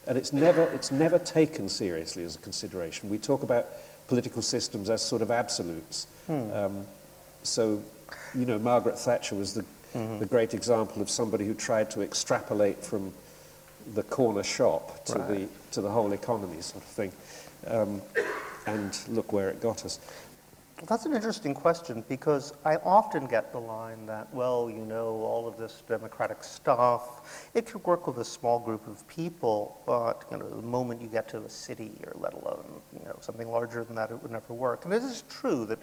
and 0.07 0.17
it's 0.19 0.33
never, 0.33 0.65
it's 0.75 0.91
never 0.91 1.19
taken 1.19 1.69
seriously 1.69 2.25
as 2.25 2.37
a 2.37 2.39
consideration. 2.39 3.09
We 3.09 3.19
talk 3.19 3.43
about 3.43 3.67
political 4.09 4.43
systems 4.43 4.89
as 4.91 5.03
sort 5.03 5.23
of 5.23 5.31
absolutes. 5.31 6.07
Um, 6.53 6.87
so, 7.43 7.83
you 8.35 8.47
know, 8.47 8.59
Margaret 8.59 8.99
Thatcher 8.99 9.35
was 9.35 9.55
the, 9.55 9.65
the 10.19 10.27
great 10.27 10.55
example 10.55 11.03
of 11.03 11.09
somebody 11.11 11.45
who 11.47 11.55
tried 11.55 11.91
to 11.93 12.03
extrapolate 12.03 12.85
from 12.85 13.13
the 13.95 14.03
corner 14.05 14.43
shop 14.43 15.05
to, 15.07 15.15
the, 15.15 15.49
to 15.73 15.81
the 15.81 15.91
whole 15.91 16.13
economy 16.13 16.61
sort 16.61 16.83
of 16.83 16.91
thing. 16.91 17.13
Um, 17.67 18.03
and 18.67 18.99
look 19.09 19.33
where 19.33 19.49
it 19.49 19.61
got 19.61 19.85
us. 19.85 20.01
Well, 20.79 20.87
That's 20.89 21.07
an 21.07 21.15
interesting 21.15 21.55
question 21.55 22.05
because 22.07 22.53
I 22.65 22.77
often 22.77 23.27
get 23.27 23.51
the 23.51 23.61
line 23.61 24.05
that, 24.07 24.33
well, 24.35 24.69
you 24.69 24.85
know, 24.85 25.07
all 25.07 25.49
of 25.49 25.57
this 25.57 25.83
democratic 25.89 26.45
stuff, 26.45 27.49
it 27.55 27.65
could 27.65 27.83
work 27.85 28.07
with 28.07 28.19
a 28.19 28.25
small 28.25 28.59
group 28.59 28.87
of 28.87 29.07
people, 29.09 29.81
but, 29.87 30.25
you 30.31 30.37
know, 30.37 30.51
the 30.51 30.61
moment 30.61 31.01
you 31.01 31.09
get 31.09 31.29
to 31.29 31.39
a 31.39 31.49
city 31.49 31.93
or 32.07 32.13
let 32.17 32.35
alone, 32.35 32.83
you 32.93 33.05
know, 33.07 33.17
something 33.21 33.49
larger 33.49 33.85
than 33.85 33.97
that, 33.97 34.11
it 34.11 34.23
would 34.23 34.33
never 34.33 34.53
work. 34.53 34.85
And 34.85 34.93
it 34.93 35.03
is 35.03 35.25
true 35.31 35.65
that, 35.65 35.79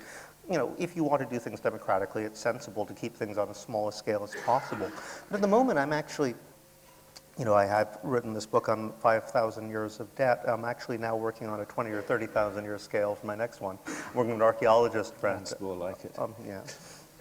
you 0.47 0.57
know, 0.57 0.75
if 0.77 0.95
you 0.95 1.03
want 1.03 1.21
to 1.21 1.27
do 1.27 1.39
things 1.39 1.59
democratically, 1.59 2.23
it's 2.23 2.39
sensible 2.39 2.85
to 2.85 2.93
keep 2.93 3.15
things 3.15 3.39
on 3.39 3.49
as 3.49 3.57
small 3.57 3.87
a 3.87 3.91
scale 3.91 4.23
as 4.23 4.35
possible. 4.45 4.91
But 5.29 5.37
at 5.37 5.41
the 5.41 5.47
moment, 5.47 5.79
I'm 5.79 5.93
actually 5.93 6.35
you 7.37 7.45
know, 7.45 7.53
I 7.53 7.65
have 7.65 7.97
written 8.03 8.33
this 8.33 8.45
book 8.45 8.69
on 8.69 8.93
5,000 8.99 9.69
years 9.69 9.99
of 9.99 10.13
debt. 10.15 10.43
I'm 10.47 10.65
actually 10.65 10.99
now 10.99 11.15
working 11.15 11.47
on 11.47 11.61
a 11.61 11.65
20 11.65 11.89
or 11.89 12.01
30,000 12.01 12.63
year 12.63 12.77
scale 12.77 13.15
for 13.15 13.25
my 13.25 13.35
next 13.35 13.59
one. 13.59 13.79
I'm 13.87 13.93
working 14.13 14.33
with 14.33 14.41
an 14.41 14.41
archaeologist 14.43 15.15
friend. 15.15 15.39
That's 15.39 15.59
more 15.59 15.75
like 15.75 16.05
it. 16.05 16.17
Um, 16.19 16.35
yeah. 16.45 16.61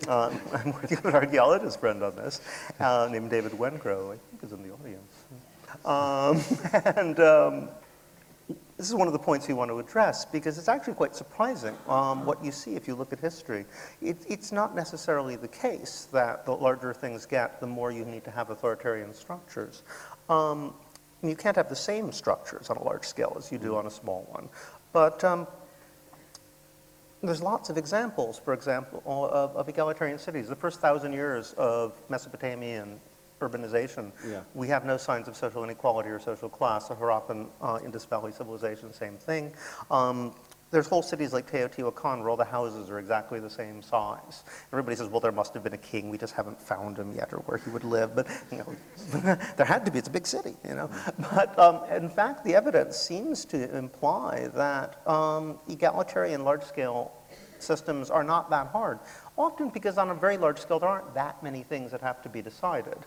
Um, 0.09 0.39
I'm 0.53 0.73
working 0.73 0.99
with 1.03 1.07
an 1.07 1.15
archaeologist 1.15 1.81
friend 1.81 2.03
on 2.03 2.15
this 2.17 2.41
uh, 2.79 3.09
named 3.11 3.31
David 3.31 3.53
Wengrow. 3.53 4.13
I 4.13 4.19
think 4.19 4.43
is 4.43 4.53
in 4.53 4.63
the 4.63 4.75
audience. 4.75 5.25
Um, 5.85 6.93
and 6.97 7.19
um, 7.21 7.69
this 8.83 8.89
is 8.89 8.97
one 8.97 9.07
of 9.07 9.13
the 9.13 9.19
points 9.19 9.47
we 9.47 9.55
want 9.55 9.71
to 9.71 9.79
address 9.79 10.25
because 10.25 10.59
it's 10.59 10.67
actually 10.67 10.95
quite 10.95 11.15
surprising 11.15 11.73
um, 11.87 12.27
what 12.27 12.45
you 12.45 12.51
see 12.51 12.75
if 12.75 12.89
you 12.89 12.97
look 12.97 13.13
at 13.13 13.21
history. 13.21 13.65
It, 14.01 14.17
it's 14.29 14.51
not 14.51 14.75
necessarily 14.75 15.37
the 15.37 15.47
case 15.47 16.09
that 16.13 16.45
the 16.45 16.51
larger 16.51 16.93
things 16.93 17.25
get, 17.25 17.61
the 17.61 17.67
more 17.69 17.93
you 17.93 18.05
need 18.05 18.25
to 18.25 18.33
have 18.33 18.51
authoritarian 18.51 19.15
structures. 19.15 19.85
Um, 20.29 20.75
you 21.23 21.37
can't 21.37 21.55
have 21.55 21.69
the 21.69 21.77
same 21.77 22.11
structures 22.11 22.71
on 22.71 22.77
a 22.77 22.83
large 22.83 23.05
scale 23.05 23.37
as 23.39 23.53
you 23.53 23.59
do 23.59 23.77
on 23.77 23.87
a 23.87 23.91
small 23.91 24.27
one. 24.33 24.49
But 24.93 25.23
um, 25.23 25.47
there's 27.23 27.41
lots 27.41 27.71
of 27.71 27.79
examples, 27.79 28.41
for 28.41 28.53
example, 28.53 29.01
of, 29.07 29.55
of 29.55 29.69
egalitarian 29.69 30.19
cities. 30.19 30.49
The 30.49 30.57
first 30.57 30.81
thousand 30.81 31.13
years 31.13 31.53
of 31.53 31.93
Mesopotamian 32.09 32.99
urbanization, 33.43 34.13
Yeah. 34.29 34.41
we 34.55 34.69
have 34.69 34.85
no 34.85 34.97
signs 34.97 35.29
of 35.29 35.37
social 35.37 35.65
inequality 35.65 36.09
or 36.09 36.19
social 36.19 36.49
class. 36.49 36.89
The 36.89 36.95
Harappan 36.95 37.49
uh, 37.61 37.79
Indus 37.85 38.05
Valley 38.05 38.33
civilization, 38.33 38.93
same 38.93 39.17
thing. 39.17 39.53
Um, 39.91 40.35
there's 40.73 40.89
whole 40.89 41.03
cities 41.03 41.35
like 41.35 41.51
Teotihuacan 41.51 42.21
where 42.21 42.31
all 42.31 42.37
the 42.37 42.47
houses 42.47 42.89
are 42.89 42.99
exactly 42.99 43.39
the 43.39 43.51
same 43.51 43.83
size. 43.83 44.43
Everybody 44.73 44.97
says, 44.97 45.09
well, 45.09 45.21
there 45.21 45.31
must 45.31 45.53
have 45.53 45.63
been 45.63 45.75
a 45.75 45.79
king. 45.79 46.09
We 46.09 46.17
just 46.17 46.33
haven't 46.33 46.61
found 46.61 46.97
him 46.97 47.13
yet 47.15 47.31
or 47.35 47.41
where 47.41 47.59
he 47.59 47.69
would 47.69 47.85
live. 47.85 48.17
But, 48.17 48.27
you 48.51 48.59
know, 48.59 49.37
there 49.57 49.67
had 49.67 49.85
to 49.85 49.91
be. 49.91 49.99
It's 49.99 50.09
a 50.09 50.11
big 50.11 50.27
city, 50.27 50.55
you 50.67 50.75
know. 50.75 50.91
But, 51.35 51.57
um, 51.59 51.85
in 51.95 52.09
fact, 52.09 52.43
the 52.43 52.55
evidence 52.55 52.97
seems 52.97 53.45
to 53.47 53.77
imply 53.77 54.49
that 54.55 55.07
um, 55.07 55.59
egalitarian 55.69 56.43
large-scale 56.43 57.13
systems 57.59 58.11
are 58.11 58.25
not 58.25 58.51
that 58.51 58.69
hard. 58.69 58.99
Often 59.39 59.71
because 59.71 59.97
on 59.99 60.11
a 60.11 60.15
very 60.15 60.37
large 60.37 60.59
scale, 60.59 60.79
there 60.79 60.89
aren't 60.89 61.15
that 61.15 61.43
many 61.43 61.63
things 61.63 61.91
that 61.93 62.01
have 62.01 62.21
to 62.23 62.29
be 62.29 62.43
decided. 62.43 62.99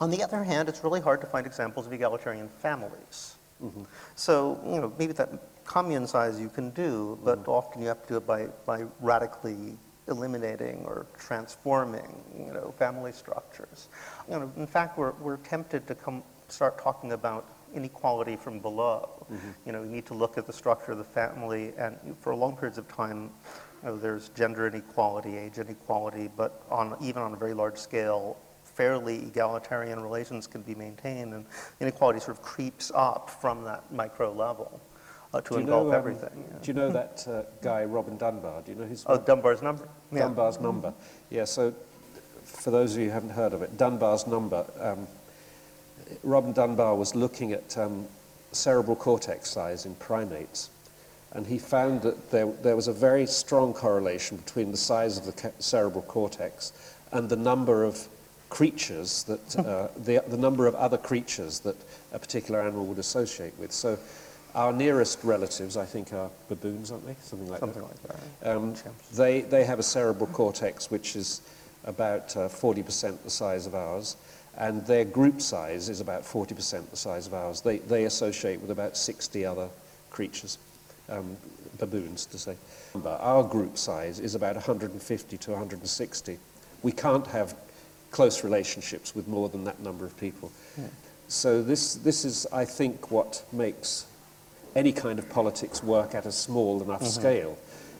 On 0.00 0.10
the 0.10 0.22
other 0.22 0.44
hand, 0.44 0.68
it's 0.68 0.84
really 0.84 1.00
hard 1.00 1.20
to 1.22 1.26
find 1.26 1.46
examples 1.46 1.86
of 1.86 1.92
egalitarian 1.92 2.48
families. 2.48 3.36
Mm-hmm. 3.62 3.84
So, 4.14 4.60
you 4.66 4.80
know, 4.80 4.92
maybe 4.98 5.12
that 5.14 5.30
commune 5.64 6.06
size 6.06 6.40
you 6.40 6.48
can 6.48 6.70
do, 6.70 7.18
but 7.24 7.40
mm-hmm. 7.40 7.50
often 7.50 7.82
you 7.82 7.88
have 7.88 8.02
to 8.02 8.08
do 8.08 8.16
it 8.18 8.26
by, 8.26 8.46
by 8.66 8.84
radically 9.00 9.78
eliminating 10.08 10.84
or 10.84 11.06
transforming, 11.16 12.22
you 12.38 12.52
know, 12.52 12.74
family 12.78 13.12
structures. 13.12 13.88
You 14.30 14.38
know, 14.38 14.52
in 14.56 14.66
fact, 14.66 14.98
we're, 14.98 15.12
we're 15.12 15.38
tempted 15.38 15.86
to 15.88 15.94
come, 15.94 16.22
start 16.48 16.78
talking 16.78 17.12
about 17.12 17.56
inequality 17.74 18.36
from 18.36 18.60
below. 18.60 19.26
Mm-hmm. 19.30 19.50
You 19.64 19.72
know, 19.72 19.82
you 19.82 19.90
need 19.90 20.06
to 20.06 20.14
look 20.14 20.38
at 20.38 20.46
the 20.46 20.52
structure 20.52 20.92
of 20.92 20.98
the 20.98 21.04
family, 21.04 21.72
and 21.78 21.98
for 22.20 22.34
long 22.34 22.56
periods 22.56 22.78
of 22.78 22.86
time, 22.88 23.30
you 23.82 23.88
know, 23.88 23.96
there's 23.96 24.28
gender 24.30 24.66
inequality, 24.66 25.36
age 25.36 25.58
inequality, 25.58 26.28
but 26.36 26.62
on, 26.70 26.96
even 27.00 27.22
on 27.22 27.32
a 27.32 27.36
very 27.36 27.54
large 27.54 27.76
scale, 27.76 28.36
fairly 28.76 29.16
egalitarian 29.22 30.00
relations 30.00 30.46
can 30.46 30.60
be 30.60 30.74
maintained, 30.74 31.32
and 31.32 31.46
inequality 31.80 32.20
sort 32.20 32.36
of 32.36 32.42
creeps 32.42 32.92
up 32.94 33.30
from 33.30 33.64
that 33.64 33.90
micro 33.90 34.32
level 34.32 34.80
uh, 35.32 35.40
to 35.40 35.56
engulf 35.56 35.86
know, 35.86 35.92
um, 35.92 35.96
everything. 35.96 36.44
yeah. 36.46 36.58
Do 36.62 36.70
you 36.70 36.74
know 36.74 36.90
that 36.90 37.26
uh, 37.26 37.42
guy, 37.62 37.84
Robin 37.84 38.16
Dunbar? 38.18 38.62
Do 38.62 38.72
you 38.72 38.78
know 38.78 38.86
his 38.86 39.04
Oh? 39.08 39.16
Dunbar's 39.18 39.62
number? 39.62 39.88
Yeah. 40.12 40.20
Dunbar's 40.20 40.60
number. 40.60 40.92
Yeah, 41.30 41.44
so 41.44 41.74
for 42.44 42.70
those 42.70 42.92
of 42.94 43.00
you 43.00 43.06
who 43.06 43.12
haven't 43.12 43.30
heard 43.30 43.54
of 43.54 43.62
it, 43.62 43.76
Dunbar's 43.78 44.26
number, 44.26 44.64
um, 44.78 45.06
Robin 46.22 46.52
Dunbar 46.52 46.94
was 46.94 47.14
looking 47.14 47.52
at 47.52 47.76
um, 47.78 48.06
cerebral 48.52 48.94
cortex 48.96 49.50
size 49.50 49.86
in 49.86 49.94
primates, 49.94 50.70
and 51.32 51.46
he 51.46 51.58
found 51.58 52.02
that 52.02 52.30
there, 52.30 52.46
there 52.62 52.76
was 52.76 52.88
a 52.88 52.92
very 52.92 53.26
strong 53.26 53.72
correlation 53.72 54.36
between 54.36 54.70
the 54.70 54.76
size 54.76 55.16
of 55.16 55.24
the 55.24 55.52
cerebral 55.58 56.02
cortex 56.02 56.72
and 57.12 57.28
the 57.28 57.36
number 57.36 57.82
of 57.82 58.06
creatures 58.48 59.24
that, 59.24 59.58
uh, 59.58 59.88
the, 59.96 60.22
the 60.28 60.36
number 60.36 60.66
of 60.66 60.74
other 60.74 60.98
creatures 60.98 61.60
that 61.60 61.76
a 62.12 62.18
particular 62.18 62.60
animal 62.60 62.84
would 62.86 62.98
associate 62.98 63.52
with. 63.58 63.72
So 63.72 63.98
our 64.54 64.72
nearest 64.72 65.22
relatives, 65.22 65.76
I 65.76 65.84
think, 65.84 66.12
are 66.12 66.30
baboons, 66.48 66.90
aren't 66.90 67.06
they? 67.06 67.16
Something 67.20 67.48
like 67.50 67.60
Something 67.60 67.82
that. 67.82 67.88
like 67.88 68.40
that. 68.40 68.56
Um, 68.56 68.74
they, 69.14 69.42
they 69.42 69.64
have 69.64 69.78
a 69.78 69.82
cerebral 69.82 70.28
cortex 70.28 70.90
which 70.90 71.16
is 71.16 71.42
about 71.84 72.36
uh, 72.36 72.48
40% 72.48 73.22
the 73.22 73.30
size 73.30 73.66
of 73.66 73.74
ours, 73.74 74.16
and 74.56 74.84
their 74.86 75.04
group 75.04 75.40
size 75.40 75.88
is 75.88 76.00
about 76.00 76.22
40% 76.22 76.90
the 76.90 76.96
size 76.96 77.26
of 77.26 77.34
ours. 77.34 77.60
They, 77.60 77.78
they 77.78 78.04
associate 78.04 78.60
with 78.60 78.70
about 78.70 78.96
60 78.96 79.44
other 79.44 79.68
creatures, 80.10 80.58
um, 81.08 81.36
baboons 81.78 82.26
to 82.26 82.38
say. 82.38 82.56
Our 83.04 83.44
group 83.44 83.76
size 83.76 84.18
is 84.18 84.34
about 84.34 84.54
150 84.54 85.36
to 85.36 85.50
160. 85.50 86.38
We 86.82 86.92
can't 86.92 87.26
have 87.26 87.54
close 88.16 88.42
relationships 88.42 89.14
with 89.14 89.28
more 89.28 89.50
than 89.50 89.62
that 89.64 89.78
number 89.80 90.06
of 90.06 90.18
people. 90.18 90.50
So 91.28 91.62
this, 91.62 91.96
this 91.96 92.24
is, 92.24 92.46
I 92.50 92.64
think, 92.64 93.10
what 93.10 93.44
makes 93.52 94.06
any 94.74 94.90
kind 94.90 95.18
of 95.18 95.28
politics 95.28 95.82
work 95.82 96.14
at 96.14 96.24
a 96.24 96.32
small 96.32 96.82
enough 96.82 97.02
mm-hmm. 97.02 97.20
scale. 97.20 97.58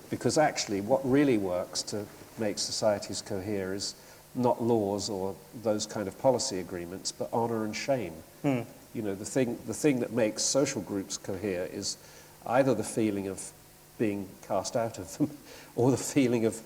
Because 0.09 0.39
actually, 0.39 0.81
what 0.81 1.03
really 1.05 1.37
works 1.37 1.83
to 1.93 2.07
make 2.39 2.59
societies 2.59 3.21
cohere 3.21 3.75
is 3.75 3.95
not 4.35 4.63
laws 4.63 5.11
or 5.11 5.35
those 5.63 5.85
kind 5.85 6.09
of 6.09 6.19
policy 6.19 6.61
agreements, 6.61 7.13
but 7.13 7.29
honor 7.31 7.65
and 7.65 7.77
shame. 7.77 8.15
Hmm. 8.41 8.61
You 8.95 9.03
know, 9.03 9.15
the 9.15 9.27
thing, 9.27 9.59
the 9.67 9.75
thing 9.75 10.01
that 10.01 10.13
makes 10.13 10.43
social 10.43 10.81
groups 10.81 11.19
cohere 11.19 11.69
is 11.71 11.99
either 12.47 12.73
the 12.73 12.85
feeling 12.85 13.29
of 13.29 13.51
being 13.99 14.31
cast 14.49 14.77
out 14.77 14.99
of 14.99 15.19
them 15.19 15.31
or 15.77 15.91
the 15.91 15.99
feeling 15.99 16.47
of 16.47 16.59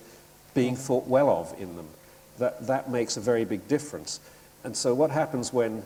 being 0.53 0.77
thought 0.77 1.05
well 1.05 1.29
of 1.29 1.53
in 1.59 1.75
them. 1.75 1.87
That, 2.37 2.65
that 2.67 2.89
makes 2.89 3.17
a 3.17 3.21
very 3.21 3.45
big 3.45 3.67
difference. 3.67 4.19
And 4.63 4.75
so, 4.75 4.93
what 4.93 5.11
happens 5.11 5.51
when 5.51 5.83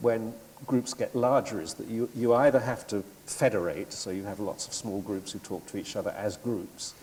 when 0.00 0.34
groups 0.66 0.94
get 0.94 1.14
larger 1.14 1.60
is 1.60 1.74
that 1.74 1.88
you, 1.88 2.08
you 2.14 2.34
either 2.34 2.60
have 2.60 2.86
to 2.88 3.02
federate, 3.26 3.92
so 3.92 4.10
you 4.10 4.24
have 4.24 4.40
lots 4.40 4.66
of 4.66 4.72
small 4.72 5.00
groups 5.02 5.32
who 5.32 5.38
talk 5.40 5.66
to 5.66 5.76
each 5.76 5.96
other 5.96 6.10
as 6.16 6.36
groups, 6.36 6.94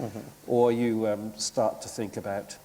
or 0.47 0.71
you 0.71 1.07
um, 1.07 1.33
start 1.37 1.81
to 1.81 1.89
think 1.89 2.17
about 2.17 2.57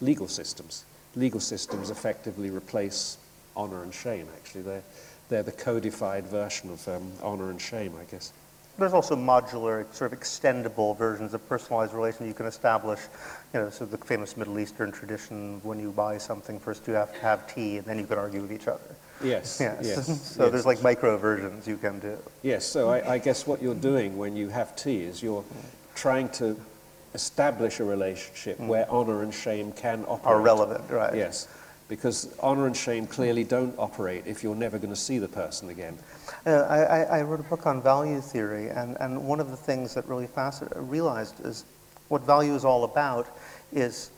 legal 0.00 0.28
systems. 0.28 0.84
Legal 1.16 1.40
systems 1.40 1.90
effectively 1.90 2.50
replace 2.50 3.18
honor 3.56 3.82
and 3.82 3.92
shame, 3.92 4.26
actually. 4.36 4.62
They're, 4.62 4.82
they're 5.28 5.42
the 5.42 5.52
codified 5.52 6.26
version 6.26 6.70
of 6.70 6.86
um, 6.88 7.12
honor 7.22 7.50
and 7.50 7.60
shame, 7.60 7.92
I 8.00 8.04
guess. 8.10 8.32
There's 8.78 8.94
also 8.94 9.14
modular, 9.14 9.92
sort 9.94 10.12
of 10.12 10.18
extendable 10.18 10.96
versions 10.96 11.34
of 11.34 11.46
personalized 11.48 11.92
relations 11.92 12.26
you 12.26 12.34
can 12.34 12.46
establish. 12.46 13.00
You 13.52 13.60
know, 13.60 13.70
so 13.70 13.84
the 13.84 13.98
famous 13.98 14.36
Middle 14.36 14.58
Eastern 14.58 14.90
tradition, 14.90 15.60
when 15.62 15.78
you 15.78 15.90
buy 15.90 16.18
something, 16.18 16.58
first 16.58 16.86
you 16.88 16.94
have 16.94 17.12
to 17.12 17.20
have 17.20 17.52
tea, 17.52 17.76
and 17.76 17.86
then 17.86 17.98
you 17.98 18.06
can 18.06 18.18
argue 18.18 18.40
with 18.40 18.52
each 18.52 18.68
other. 18.68 18.80
Yes, 19.22 19.58
Yes. 19.60 19.78
yes. 19.82 20.06
so 20.06 20.44
yes. 20.44 20.52
there's 20.52 20.66
like 20.66 20.82
micro 20.82 21.16
versions 21.16 21.68
you 21.68 21.76
can 21.76 21.98
do. 22.00 22.16
Yes, 22.42 22.64
so 22.64 22.88
I, 22.88 23.14
I 23.14 23.18
guess 23.18 23.46
what 23.46 23.62
you're 23.62 23.74
doing 23.74 24.16
when 24.16 24.36
you 24.36 24.48
have 24.48 24.74
tea 24.74 25.02
is 25.02 25.22
you're 25.22 25.44
trying 25.94 26.28
to 26.30 26.58
establish 27.14 27.80
a 27.80 27.84
relationship 27.84 28.58
mm. 28.58 28.66
where 28.66 28.90
honor 28.90 29.22
and 29.22 29.32
shame 29.32 29.72
can 29.72 30.04
operate. 30.08 30.26
Are 30.26 30.40
relevant, 30.40 30.90
right? 30.90 31.14
Yes, 31.14 31.46
because 31.92 32.34
honor 32.40 32.66
and 32.66 32.74
shame 32.74 33.06
clearly 33.06 33.44
don't 33.44 33.74
operate 33.78 34.26
if 34.26 34.42
you're 34.42 34.54
never 34.54 34.78
going 34.78 34.88
to 34.88 34.96
see 34.98 35.18
the 35.18 35.28
person 35.28 35.68
again. 35.68 35.98
Uh, 36.46 36.50
I, 36.62 36.78
I- 37.02 37.18
I 37.18 37.22
wrote 37.22 37.40
a 37.40 37.42
book 37.42 37.66
on 37.66 37.82
value 37.82 38.18
theory, 38.22 38.68
and, 38.70 38.96
and 38.98 39.22
one 39.28 39.40
of 39.40 39.50
the 39.50 39.58
things 39.58 39.92
that 39.92 40.06
really 40.08 40.26
fascinated, 40.26 40.78
realized 40.78 41.44
is 41.44 41.66
what 42.08 42.22
value 42.22 42.54
is 42.54 42.64
all 42.64 42.84
about 42.84 43.26
is 43.74 44.10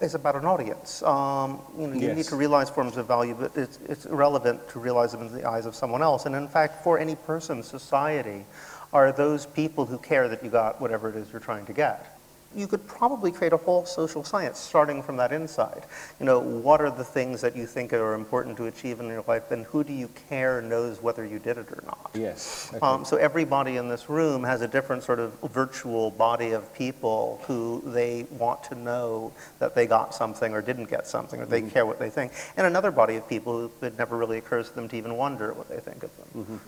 is 0.00 0.14
about 0.14 0.34
an 0.36 0.44
audience. 0.44 1.02
Um, 1.04 1.60
you 1.78 1.86
know, 1.88 1.94
you 1.94 2.00
need 2.14 2.24
to 2.26 2.36
realize 2.36 2.68
forms 2.70 2.96
of 2.96 3.06
value, 3.08 3.34
but 3.38 3.56
it's, 3.56 3.78
it's 3.88 4.06
irrelevant 4.06 4.68
to 4.70 4.78
realize 4.80 5.10
them 5.12 5.22
in 5.22 5.32
the 5.32 5.44
eyes 5.48 5.66
of 5.66 5.74
someone 5.74 6.02
else. 6.02 6.24
And 6.26 6.34
in 6.36 6.46
fact, 6.48 6.82
for 6.84 6.98
any 7.00 7.16
person, 7.16 7.62
society 7.64 8.44
are 8.92 9.10
those 9.12 9.44
people 9.46 9.86
who 9.86 9.98
care 9.98 10.28
that 10.28 10.42
you 10.44 10.50
got 10.50 10.80
whatever 10.80 11.08
it 11.10 11.16
is 11.16 11.30
you're 11.32 11.40
trying 11.40 11.66
to 11.66 11.72
get. 11.72 12.17
You 12.56 12.66
could 12.66 12.86
probably 12.86 13.30
create 13.30 13.52
a 13.52 13.58
whole 13.58 13.84
social 13.84 14.24
science 14.24 14.58
starting 14.58 15.02
from 15.02 15.16
that 15.18 15.32
inside. 15.32 15.84
You 16.18 16.26
know, 16.26 16.38
what 16.38 16.80
are 16.80 16.90
the 16.90 17.04
things 17.04 17.42
that 17.42 17.54
you 17.54 17.66
think 17.66 17.92
are 17.92 18.14
important 18.14 18.56
to 18.56 18.66
achieve 18.66 19.00
in 19.00 19.06
your 19.06 19.22
life, 19.28 19.50
and 19.50 19.66
who 19.66 19.84
do 19.84 19.92
you 19.92 20.08
care 20.28 20.62
knows 20.62 21.02
whether 21.02 21.26
you 21.26 21.38
did 21.38 21.58
it 21.58 21.70
or 21.70 21.82
not? 21.84 22.10
Yes. 22.14 22.70
okay. 22.74 22.84
Um, 22.84 23.04
so 23.04 23.18
everybody 23.18 23.76
in 23.76 23.88
this 23.88 24.08
room 24.08 24.42
has 24.44 24.62
a 24.62 24.68
different 24.68 25.02
sort 25.02 25.18
of 25.18 25.34
virtual 25.52 26.10
body 26.10 26.52
of 26.52 26.72
people 26.74 27.40
who 27.46 27.82
they 27.84 28.26
want 28.30 28.64
to 28.64 28.74
know 28.74 29.32
that 29.58 29.74
they 29.74 29.86
got 29.86 30.14
something 30.14 30.54
or 30.54 30.62
didn't 30.62 30.88
get 30.88 31.06
something, 31.06 31.40
or 31.40 31.46
they 31.46 31.62
care 31.62 31.84
what 31.84 31.98
they 31.98 32.10
think, 32.10 32.32
and 32.56 32.66
another 32.66 32.90
body 32.90 33.16
of 33.16 33.28
people 33.28 33.68
who 33.80 33.86
it 33.86 33.98
never 33.98 34.16
really 34.16 34.38
occurs 34.38 34.70
to 34.70 34.74
them 34.74 34.88
to 34.88 34.96
even 34.96 35.16
wonder 35.16 35.52
what 35.52 35.68
they 35.68 35.80
think 35.80 36.02
of 36.02 36.10
them. 36.16 36.60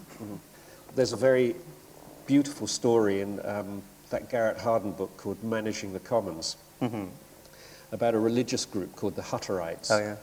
There's 0.95 1.13
a 1.13 1.17
very 1.17 1.57
beautiful 2.27 2.67
story 2.67 3.23
in 3.23 3.41
um, 3.45 3.83
that 4.11 4.29
Garrett 4.29 4.59
Hardin 4.59 4.93
book 4.93 5.17
called 5.17 5.43
Managing 5.43 5.93
the 5.93 6.01
Commons 6.01 6.57
about 7.93 8.15
a 8.15 8.19
religious 8.19 8.65
group 8.65 8.95
called 8.97 9.17
the 9.17 9.23
Hutterites. 9.23 9.91
Oh 9.91 9.99
yeah. 9.99 10.17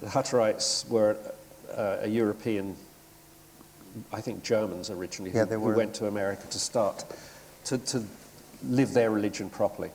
The 0.00 0.06
Hutterites 0.06 0.88
were 0.88 1.16
uh, 1.74 1.98
a 2.00 2.08
European, 2.08 2.76
I 4.12 4.20
think 4.20 4.42
Germans 4.42 4.90
originally, 4.90 5.32
Yeah, 5.32 5.44
who, 5.44 5.50
they 5.50 5.54
who 5.56 5.74
went 5.74 5.94
to 5.94 6.06
America 6.06 6.46
to 6.50 6.58
start 6.58 7.04
to, 7.64 7.78
to 7.78 8.02
live 8.64 8.94
their 8.94 9.10
religion 9.10 9.50
properly. 9.50 9.90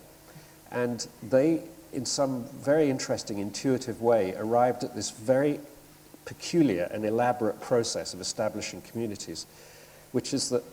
And 0.72 1.06
they, 1.24 1.64
in 1.94 2.06
some 2.06 2.46
very 2.46 2.90
interesting, 2.90 3.40
intuitive 3.40 4.02
way, 4.02 4.34
arrived 4.36 4.84
at 4.84 4.96
this 4.96 5.10
very 5.10 5.60
peculiar 6.26 6.88
and 6.92 7.06
elaborate 7.06 7.60
process 7.62 8.14
of 8.14 8.22
establishing 8.22 8.82
communities, 8.82 9.46
which 10.12 10.34
is 10.34 10.50
that 10.50 10.64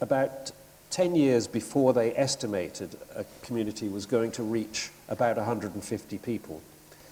about 0.00 0.50
10 0.92 1.16
years 1.16 1.46
before 1.46 1.94
they 1.94 2.14
estimated 2.14 2.96
a 3.16 3.24
community 3.42 3.88
was 3.88 4.04
going 4.04 4.30
to 4.30 4.42
reach 4.42 4.90
about 5.08 5.36
150 5.36 6.18
people, 6.18 6.62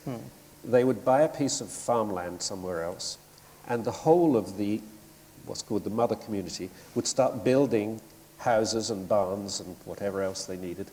hmm. 0.04 0.16
they 0.62 0.84
would 0.84 1.02
buy 1.02 1.22
a 1.22 1.28
piece 1.28 1.62
of 1.62 1.70
farmland 1.70 2.42
somewhere 2.42 2.84
else, 2.84 3.16
and 3.66 3.84
the 3.84 3.90
whole 3.90 4.36
of 4.36 4.58
the, 4.58 4.82
what's 5.46 5.62
called 5.62 5.84
the 5.84 5.90
mother 5.90 6.14
community, 6.14 6.68
would 6.94 7.06
start 7.06 7.42
building 7.42 7.98
houses 8.36 8.90
and 8.90 9.08
barns 9.08 9.60
and 9.60 9.74
whatever 9.86 10.20
else 10.22 10.44
they 10.44 10.58
needed 10.58 10.90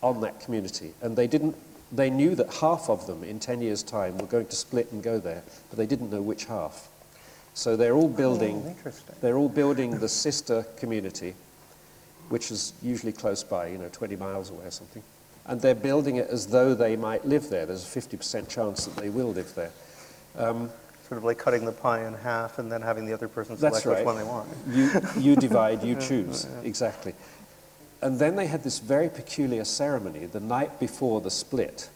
on 0.00 0.20
that 0.20 0.38
community. 0.40 0.92
And 1.02 1.16
they 1.16 1.26
didn't, 1.26 1.56
they 1.90 2.08
knew 2.08 2.36
that 2.36 2.54
half 2.54 2.88
of 2.88 3.08
them 3.08 3.24
in 3.24 3.40
10 3.40 3.60
years' 3.62 3.82
time 3.82 4.18
were 4.18 4.26
going 4.26 4.46
to 4.46 4.56
split 4.56 4.92
and 4.92 5.02
go 5.02 5.18
there, 5.18 5.42
but 5.70 5.76
they 5.76 5.86
didn't 5.86 6.10
know 6.10 6.22
which 6.22 6.44
half. 6.44 6.88
So 7.54 7.76
they're 7.76 7.94
all 7.94 8.08
hmm, 8.08 8.16
building, 8.16 8.76
Oh, 8.86 8.90
they're 9.20 9.36
all 9.36 9.48
building 9.48 9.98
the 9.98 10.08
sister 10.08 10.66
community, 10.76 11.34
which 12.28 12.50
is 12.50 12.72
usually 12.82 13.12
close 13.12 13.44
by, 13.44 13.68
you 13.68 13.78
know, 13.78 13.88
20 13.92 14.16
miles 14.16 14.50
away 14.50 14.66
or 14.66 14.70
something. 14.70 15.02
And 15.46 15.60
they're 15.60 15.74
building 15.74 16.16
it 16.16 16.28
as 16.28 16.46
though 16.46 16.74
they 16.74 16.96
might 16.96 17.24
live 17.26 17.50
there. 17.50 17.66
There's 17.66 17.84
a 17.84 18.00
50% 18.00 18.48
chance 18.48 18.86
that 18.86 18.96
they 18.96 19.10
will 19.10 19.32
live 19.32 19.54
there. 19.54 19.70
Um, 20.36 20.70
sort 21.06 21.18
of 21.18 21.24
like 21.24 21.38
cutting 21.38 21.66
the 21.66 21.72
pie 21.72 22.06
in 22.06 22.14
half 22.14 22.58
and 22.58 22.72
then 22.72 22.80
having 22.80 23.04
the 23.04 23.12
other 23.12 23.28
person 23.28 23.56
select 23.56 23.84
which 23.84 24.04
one 24.04 24.16
they 24.16 24.24
want. 24.24 24.48
You, 24.68 24.90
you 25.18 25.36
divide, 25.48 25.82
you 25.82 25.96
choose. 25.96 26.46
Exactly. 26.62 27.14
And 28.00 28.18
then 28.18 28.36
they 28.36 28.46
had 28.46 28.62
this 28.62 28.78
very 28.78 29.08
peculiar 29.08 29.64
ceremony 29.64 30.26
the 30.26 30.40
night 30.40 30.80
before 30.80 31.20
the 31.20 31.30
split. 31.30 31.90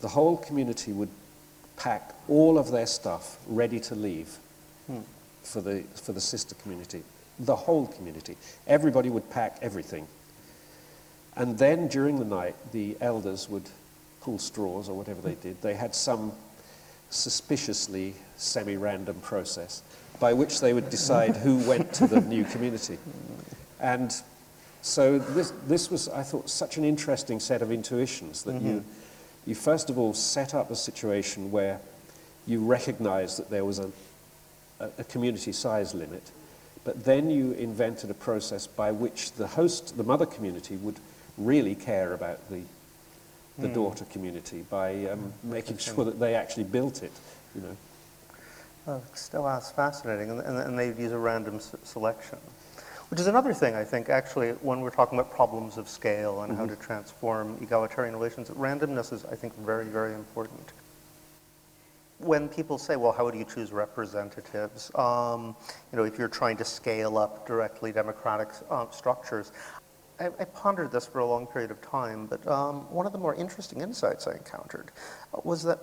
The 0.00 0.08
whole 0.08 0.36
community 0.36 0.92
would 0.92 1.08
pack 1.76 2.14
all 2.28 2.58
of 2.58 2.70
their 2.70 2.86
stuff 2.86 3.38
ready 3.46 3.80
to 3.80 3.94
leave 3.94 4.36
hmm. 4.86 5.00
for, 5.42 5.60
the, 5.60 5.84
for 5.94 6.12
the 6.12 6.20
sister 6.20 6.54
community. 6.56 7.02
The 7.40 7.56
whole 7.56 7.86
community. 7.86 8.36
Everybody 8.66 9.10
would 9.10 9.28
pack 9.30 9.58
everything. 9.62 10.06
And 11.36 11.58
then 11.58 11.88
during 11.88 12.18
the 12.18 12.24
night, 12.24 12.54
the 12.72 12.96
elders 13.00 13.48
would 13.48 13.68
pull 14.20 14.38
straws 14.38 14.88
or 14.88 14.96
whatever 14.96 15.20
they 15.20 15.34
did. 15.34 15.60
They 15.62 15.74
had 15.74 15.94
some 15.94 16.32
suspiciously 17.10 18.14
semi 18.36 18.76
random 18.76 19.20
process 19.20 19.82
by 20.20 20.32
which 20.32 20.60
they 20.60 20.72
would 20.72 20.90
decide 20.90 21.36
who 21.36 21.58
went 21.68 21.92
to 21.94 22.06
the 22.06 22.20
new 22.20 22.44
community. 22.44 22.98
And 23.80 24.14
so 24.82 25.18
this, 25.18 25.52
this 25.66 25.90
was, 25.90 26.08
I 26.08 26.22
thought, 26.22 26.48
such 26.48 26.76
an 26.76 26.84
interesting 26.84 27.40
set 27.40 27.62
of 27.62 27.72
intuitions 27.72 28.42
that 28.44 28.54
you, 28.54 28.80
mm-hmm. 28.80 29.50
you 29.50 29.54
first 29.54 29.90
of 29.90 29.98
all 29.98 30.14
set 30.14 30.54
up 30.54 30.70
a 30.70 30.76
situation 30.76 31.50
where 31.50 31.80
you 32.46 32.60
recognized 32.60 33.38
that 33.38 33.50
there 33.50 33.64
was 33.64 33.78
a, 33.78 33.90
a, 34.80 34.90
a 34.98 35.04
community 35.04 35.52
size 35.52 35.94
limit, 35.94 36.30
but 36.84 37.04
then 37.04 37.30
you 37.30 37.52
invented 37.52 38.10
a 38.10 38.14
process 38.14 38.66
by 38.66 38.92
which 38.92 39.32
the 39.32 39.46
host, 39.46 39.96
the 39.96 40.04
mother 40.04 40.26
community, 40.26 40.76
would 40.76 41.00
really 41.38 41.74
care 41.74 42.12
about 42.12 42.48
the, 42.50 42.62
the 43.58 43.68
hmm. 43.68 43.74
daughter 43.74 44.04
community 44.06 44.64
by 44.68 45.06
um, 45.06 45.18
hmm. 45.18 45.50
making 45.50 45.78
sure 45.78 46.04
that 46.04 46.20
they 46.20 46.34
actually 46.34 46.64
built 46.64 47.02
it, 47.02 47.12
you 47.54 47.62
know. 47.62 47.76
Oh, 48.86 49.02
still 49.14 49.44
that's 49.44 49.70
fascinating, 49.70 50.30
and, 50.30 50.40
and, 50.40 50.58
and 50.58 50.78
they'd 50.78 50.98
use 50.98 51.12
a 51.12 51.18
random 51.18 51.56
s- 51.56 51.74
selection. 51.84 52.38
Which 53.08 53.20
is 53.20 53.26
another 53.26 53.54
thing, 53.54 53.74
I 53.74 53.84
think, 53.84 54.08
actually, 54.08 54.50
when 54.52 54.80
we're 54.80 54.90
talking 54.90 55.18
about 55.18 55.32
problems 55.32 55.78
of 55.78 55.88
scale 55.88 56.42
and 56.42 56.54
how 56.54 56.64
mm-hmm. 56.64 56.74
to 56.74 56.80
transform 56.80 57.56
egalitarian 57.62 58.14
relations, 58.14 58.48
randomness 58.50 59.12
is, 59.12 59.24
I 59.24 59.36
think, 59.36 59.56
very, 59.58 59.84
very 59.86 60.14
important. 60.14 60.72
When 62.24 62.48
people 62.48 62.78
say, 62.78 62.96
well, 62.96 63.12
how 63.12 63.30
do 63.30 63.38
you 63.38 63.44
choose 63.44 63.72
representatives? 63.72 64.90
Um, 64.94 65.54
you 65.92 65.98
know, 65.98 66.04
if 66.04 66.18
you're 66.18 66.28
trying 66.28 66.56
to 66.58 66.64
scale 66.64 67.18
up 67.18 67.46
directly 67.46 67.92
democratic 67.92 68.48
uh, 68.70 68.90
structures, 68.90 69.52
I, 70.18 70.26
I, 70.38 70.44
pondered 70.44 70.92
this 70.92 71.06
for 71.06 71.18
a 71.18 71.26
long 71.26 71.46
period 71.46 71.70
of 71.70 71.80
time, 71.80 72.26
but 72.26 72.46
um, 72.46 72.90
one 72.92 73.04
of 73.04 73.12
the 73.12 73.18
more 73.18 73.34
interesting 73.34 73.80
insights 73.80 74.26
I 74.26 74.32
encountered 74.32 74.92
was 75.42 75.62
that 75.64 75.80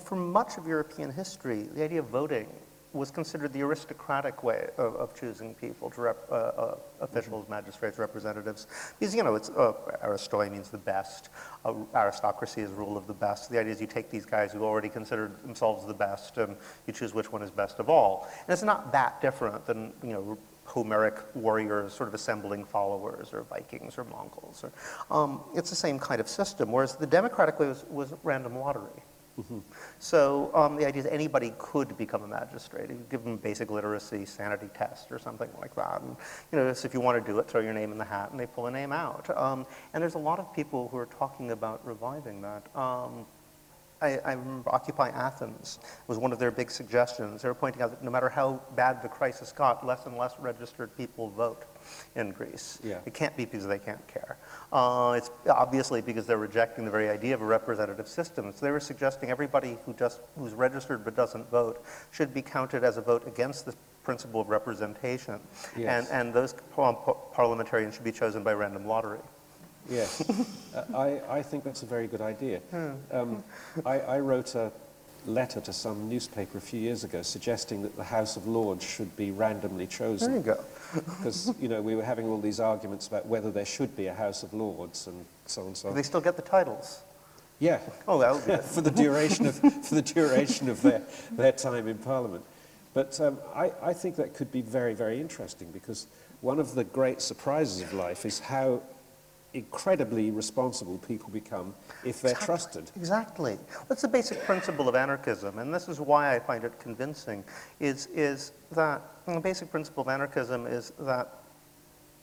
for 0.00 0.14
much 0.14 0.56
of 0.56 0.66
European 0.66 1.10
history, 1.10 1.64
the 1.74 1.82
idea 1.82 1.98
of 1.98 2.06
voting 2.06 2.48
was 2.92 3.10
considered 3.10 3.52
the 3.52 3.62
aristocratic 3.62 4.42
way 4.42 4.68
of, 4.76 4.94
of 4.96 5.18
choosing 5.18 5.54
people 5.54 5.90
to 5.90 6.00
rep, 6.02 6.18
uh, 6.30 6.34
uh, 6.34 6.76
officials, 7.00 7.48
magistrates, 7.48 7.98
representatives. 7.98 8.66
Because, 8.98 9.14
you 9.14 9.22
know, 9.22 9.34
it's, 9.34 9.50
uh, 9.50 9.72
aristoi 10.04 10.50
means 10.50 10.70
the 10.70 10.78
best. 10.78 11.30
Uh, 11.64 11.74
aristocracy 11.94 12.60
is 12.60 12.70
rule 12.70 12.96
of 12.96 13.06
the 13.06 13.14
best. 13.14 13.50
The 13.50 13.58
idea 13.58 13.72
is 13.72 13.80
you 13.80 13.86
take 13.86 14.10
these 14.10 14.26
guys 14.26 14.52
who 14.52 14.64
already 14.64 14.88
considered 14.88 15.42
themselves 15.42 15.86
the 15.86 15.94
best 15.94 16.36
and 16.38 16.56
you 16.86 16.92
choose 16.92 17.14
which 17.14 17.32
one 17.32 17.42
is 17.42 17.50
best 17.50 17.78
of 17.78 17.88
all. 17.88 18.28
And 18.46 18.52
it's 18.52 18.62
not 18.62 18.92
that 18.92 19.20
different 19.20 19.64
than, 19.66 19.92
you 20.02 20.12
know, 20.12 20.38
Homeric 20.64 21.18
warriors 21.34 21.92
sort 21.92 22.08
of 22.08 22.14
assembling 22.14 22.64
followers 22.64 23.32
or 23.32 23.42
Vikings 23.42 23.98
or 23.98 24.04
Mongols. 24.04 24.64
Or, 24.64 24.72
um, 25.10 25.42
it's 25.54 25.70
the 25.70 25.76
same 25.76 25.98
kind 25.98 26.20
of 26.20 26.28
system, 26.28 26.70
whereas 26.70 26.94
the 26.96 27.06
democratic 27.06 27.58
way 27.58 27.66
was, 27.66 27.84
was 27.90 28.14
random 28.22 28.56
lottery. 28.56 29.02
Mm-hmm. 29.42 29.58
So 29.98 30.50
um, 30.54 30.76
the 30.76 30.86
idea 30.86 31.00
is 31.00 31.06
anybody 31.06 31.52
could 31.58 31.96
become 31.96 32.22
a 32.22 32.28
magistrate. 32.28 32.90
You 32.90 33.04
give 33.10 33.24
them 33.24 33.36
basic 33.36 33.70
literacy, 33.70 34.24
sanity 34.24 34.68
test, 34.74 35.10
or 35.10 35.18
something 35.18 35.50
like 35.60 35.74
that. 35.76 36.02
And 36.02 36.16
you 36.52 36.58
know, 36.58 36.68
if 36.68 36.94
you 36.94 37.00
want 37.00 37.24
to 37.24 37.32
do 37.32 37.38
it, 37.38 37.48
throw 37.48 37.60
your 37.60 37.74
name 37.74 37.92
in 37.92 37.98
the 37.98 38.04
hat, 38.04 38.30
and 38.30 38.38
they 38.38 38.46
pull 38.46 38.66
a 38.66 38.70
name 38.70 38.92
out. 38.92 39.36
Um, 39.36 39.66
and 39.94 40.02
there's 40.02 40.14
a 40.14 40.18
lot 40.18 40.38
of 40.38 40.52
people 40.54 40.88
who 40.88 40.96
are 40.96 41.06
talking 41.06 41.50
about 41.50 41.84
reviving 41.86 42.40
that. 42.42 42.68
Um, 42.76 43.26
I, 44.02 44.18
I, 44.24 44.32
remember 44.32 44.74
Occupy 44.74 45.10
Athens 45.10 45.78
was 46.08 46.18
one 46.18 46.32
of 46.32 46.40
their 46.40 46.50
big 46.50 46.70
suggestions. 46.70 47.42
They 47.42 47.48
were 47.48 47.54
pointing 47.54 47.82
out 47.82 47.90
that 47.90 48.02
no 48.02 48.10
matter 48.10 48.28
how 48.28 48.60
bad 48.74 49.00
the 49.00 49.08
crisis 49.08 49.52
got, 49.52 49.86
less 49.86 50.06
and 50.06 50.18
less 50.18 50.34
registered 50.40 50.96
people 50.96 51.30
vote 51.30 51.64
in 52.16 52.32
Greece. 52.32 52.80
Yeah. 52.82 52.98
It 53.06 53.14
can't 53.14 53.36
be 53.36 53.44
because 53.44 53.66
they 53.66 53.78
can't 53.78 54.04
care. 54.08 54.38
Uh, 54.72 55.12
it's 55.18 55.30
obviously 55.50 56.00
because 56.00 56.26
they're 56.26 56.38
rejecting 56.38 56.86
the 56.86 56.90
very 56.90 57.10
idea 57.10 57.34
of 57.34 57.42
a 57.42 57.44
representative 57.44 58.08
system. 58.08 58.50
So 58.54 58.64
they 58.64 58.72
were 58.72 58.80
suggesting 58.80 59.30
everybody 59.30 59.76
who 59.84 59.92
just 59.92 60.20
who's 60.38 60.54
registered 60.54 61.04
but 61.04 61.14
doesn't 61.14 61.50
vote 61.50 61.84
should 62.10 62.32
be 62.32 62.40
counted 62.40 62.82
as 62.82 62.96
a 62.96 63.02
vote 63.02 63.26
against 63.26 63.66
the 63.66 63.74
principle 64.02 64.40
of 64.40 64.48
representation. 64.48 65.40
Yes. 65.76 66.08
And, 66.10 66.26
and 66.26 66.34
those 66.34 66.54
par- 66.74 66.94
parliamentarians 67.32 67.94
should 67.94 68.04
be 68.04 68.12
chosen 68.12 68.42
by 68.42 68.54
random 68.54 68.86
lottery. 68.86 69.20
Yes, 69.90 70.22
uh, 70.76 70.84
I, 70.94 71.38
I 71.38 71.42
think 71.42 71.64
that's 71.64 71.82
a 71.82 71.86
very 71.86 72.06
good 72.06 72.20
idea. 72.20 72.60
Um, 73.10 73.42
I, 73.84 74.00
I 74.00 74.20
wrote 74.20 74.54
a 74.54 74.72
letter 75.26 75.60
to 75.60 75.72
some 75.72 76.08
newspaper 76.08 76.58
a 76.58 76.60
few 76.60 76.80
years 76.80 77.04
ago 77.04 77.22
suggesting 77.22 77.82
that 77.82 77.96
the 77.96 78.04
House 78.04 78.36
of 78.36 78.46
Lords 78.46 78.84
should 78.84 79.14
be 79.16 79.30
randomly 79.30 79.86
chosen. 79.86 80.32
There 80.32 80.40
you 80.40 80.44
go. 80.44 80.64
Because, 81.18 81.54
you 81.58 81.68
know, 81.68 81.80
we 81.80 81.94
were 81.94 82.02
having 82.04 82.26
all 82.26 82.38
these 82.38 82.60
arguments 82.60 83.06
about 83.06 83.24
whether 83.26 83.50
there 83.50 83.64
should 83.64 83.96
be 83.96 84.08
a 84.08 84.14
House 84.14 84.42
of 84.42 84.52
Lords 84.52 85.06
and 85.06 85.24
so 85.46 85.62
on 85.62 85.66
and 85.68 85.76
so 85.76 85.84
Do 85.84 85.90
on. 85.90 85.94
they 85.96 86.02
still 86.02 86.20
get 86.20 86.36
the 86.36 86.42
titles? 86.42 87.00
Yeah, 87.60 87.78
Oh, 88.06 88.18
that 88.18 88.32
would 88.34 88.44
be 88.44 88.50
good. 88.56 88.62
for 88.64 88.80
the 88.82 88.90
duration 88.90 89.46
of, 89.46 89.54
for 89.56 89.94
the 89.94 90.02
duration 90.02 90.68
of 90.68 90.82
their, 90.82 91.00
their 91.30 91.52
time 91.52 91.88
in 91.88 91.96
Parliament. 91.96 92.44
But 92.92 93.18
um, 93.22 93.38
I, 93.54 93.72
I 93.82 93.92
think 93.94 94.16
that 94.16 94.34
could 94.34 94.52
be 94.52 94.60
very, 94.60 94.92
very 94.92 95.18
interesting 95.18 95.70
because 95.72 96.08
one 96.42 96.58
of 96.58 96.74
the 96.74 96.84
great 96.84 97.22
surprises 97.22 97.80
of 97.80 97.94
life 97.94 98.26
is 98.26 98.38
how 98.40 98.82
incredibly 99.54 100.30
responsible 100.30 100.98
people 100.98 101.30
become 101.30 101.74
if 102.04 102.22
they're 102.22 102.32
Exactly. 102.32 102.46
trusted. 102.46 102.90
Exactly. 102.96 103.58
That's 103.88 104.02
the 104.02 104.08
basic 104.08 104.42
principle 104.44 104.88
of 104.88 104.94
anarchism, 104.94 105.58
and 105.58 105.72
this 105.72 105.88
is 105.88 106.00
why 106.00 106.34
I 106.34 106.38
find 106.38 106.64
it 106.64 106.78
convincing, 106.78 107.44
is, 107.80 108.06
is 108.14 108.52
that 108.72 109.02
the 109.26 109.40
basic 109.40 109.70
principle 109.70 110.02
of 110.02 110.08
anarchism 110.08 110.66
is 110.66 110.92
that 111.00 111.42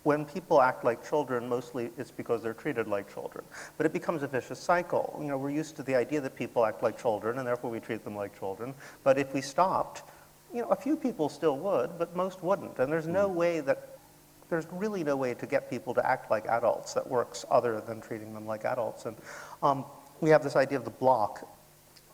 when 0.04 0.26
people 0.26 0.62
act 0.62 0.84
like 0.84 1.08
children, 1.08 1.48
mostly 1.48 1.92
it's 1.98 2.12
because 2.12 2.42
they're 2.42 2.54
treated 2.54 2.88
like 2.88 3.14
children. 3.14 3.44
But 3.78 3.86
it 3.86 3.94
becomes 3.94 4.24
a 4.24 4.28
vicious 4.28 4.60
cycle. 4.60 5.18
You 5.22 5.28
know, 5.28 5.38
we're 5.38 5.50
used 5.50 5.76
to 5.76 5.84
the 5.84 5.96
idea 5.96 6.22
that 6.22 6.36
people 6.36 6.66
act 6.66 6.82
like 6.82 7.00
children, 7.00 7.38
and 7.38 7.48
therefore 7.48 7.70
we 7.70 7.80
treat 7.80 8.04
them 8.04 8.16
like 8.16 8.38
children. 8.38 8.74
But 9.04 9.18
if 9.18 9.34
we 9.34 9.42
stopped, 9.42 10.04
you 10.54 10.62
know, 10.62 10.70
a 10.70 10.76
few 10.76 10.96
people 10.96 11.30
still 11.30 11.58
would, 11.58 11.92
but 11.98 12.16
most 12.16 12.42
wouldn't. 12.44 12.80
And 12.80 12.92
there's 12.92 13.08
no 13.08 13.28
hmm. 13.28 13.36
way 13.36 13.60
that 13.62 13.89
there's 14.50 14.66
really 14.72 15.04
no 15.04 15.16
way 15.16 15.34
to 15.36 15.46
get 15.46 15.70
people 15.70 15.94
to 15.94 16.06
act 16.06 16.32
like 16.32 16.48
adults 16.48 16.94
that 16.94 17.08
works 17.08 17.46
other 17.50 17.82
than 17.82 18.02
treating 18.02 18.34
them 18.34 18.46
like 18.46 18.66
adults. 18.66 19.06
And 19.06 19.16
um, 19.62 19.86
we 20.22 20.30
have 20.32 20.44
this 20.44 20.56
idea 20.56 20.78
of 20.78 20.86
the 20.86 20.92
block. 20.92 21.48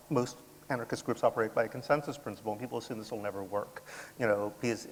Most 0.10 0.38
anarchist 0.69 1.06
groups 1.06 1.24
operate 1.24 1.54
by 1.54 1.63
a 1.65 1.67
consensus 1.67 2.17
principle, 2.17 2.52
and 2.52 2.60
people 2.60 2.78
assume 2.78 3.00
this 3.00 3.12
will 3.12 3.21
never 3.21 3.43
work. 3.43 3.84
You 4.19 4.28
know, 4.28 4.54
because 4.60 4.88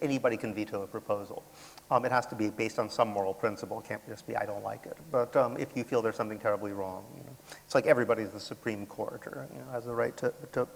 anybody 0.00 0.36
can 0.36 0.54
veto 0.54 0.82
a 0.82 0.86
proposal. 0.86 1.44
Um, 1.90 2.04
it 2.04 2.12
has 2.12 2.26
to 2.26 2.34
be 2.34 2.50
based 2.50 2.78
on 2.78 2.90
some 2.90 3.08
moral 3.08 3.32
principle. 3.32 3.80
It 3.80 3.86
can't 3.86 4.06
just 4.08 4.26
be 4.26 4.36
I 4.36 4.44
don't 4.44 4.62
like 4.62 4.86
it. 4.86 4.96
But 5.10 5.34
um, 5.36 5.56
if 5.56 5.68
you 5.74 5.84
feel 5.84 6.02
there's 6.02 6.16
something 6.16 6.38
terribly 6.38 6.72
wrong, 6.72 7.04
you 7.16 7.22
know, 7.22 7.36
it's 7.64 7.74
like 7.74 7.86
everybody's 7.86 8.30
the 8.30 8.40
Supreme 8.40 8.84
Court 8.86 9.26
or 9.26 9.48
you 9.52 9.60
know, 9.60 9.70
has 9.72 9.86
the 9.86 9.94
right 9.94 10.16
to. 10.18 10.32
to 10.52 10.68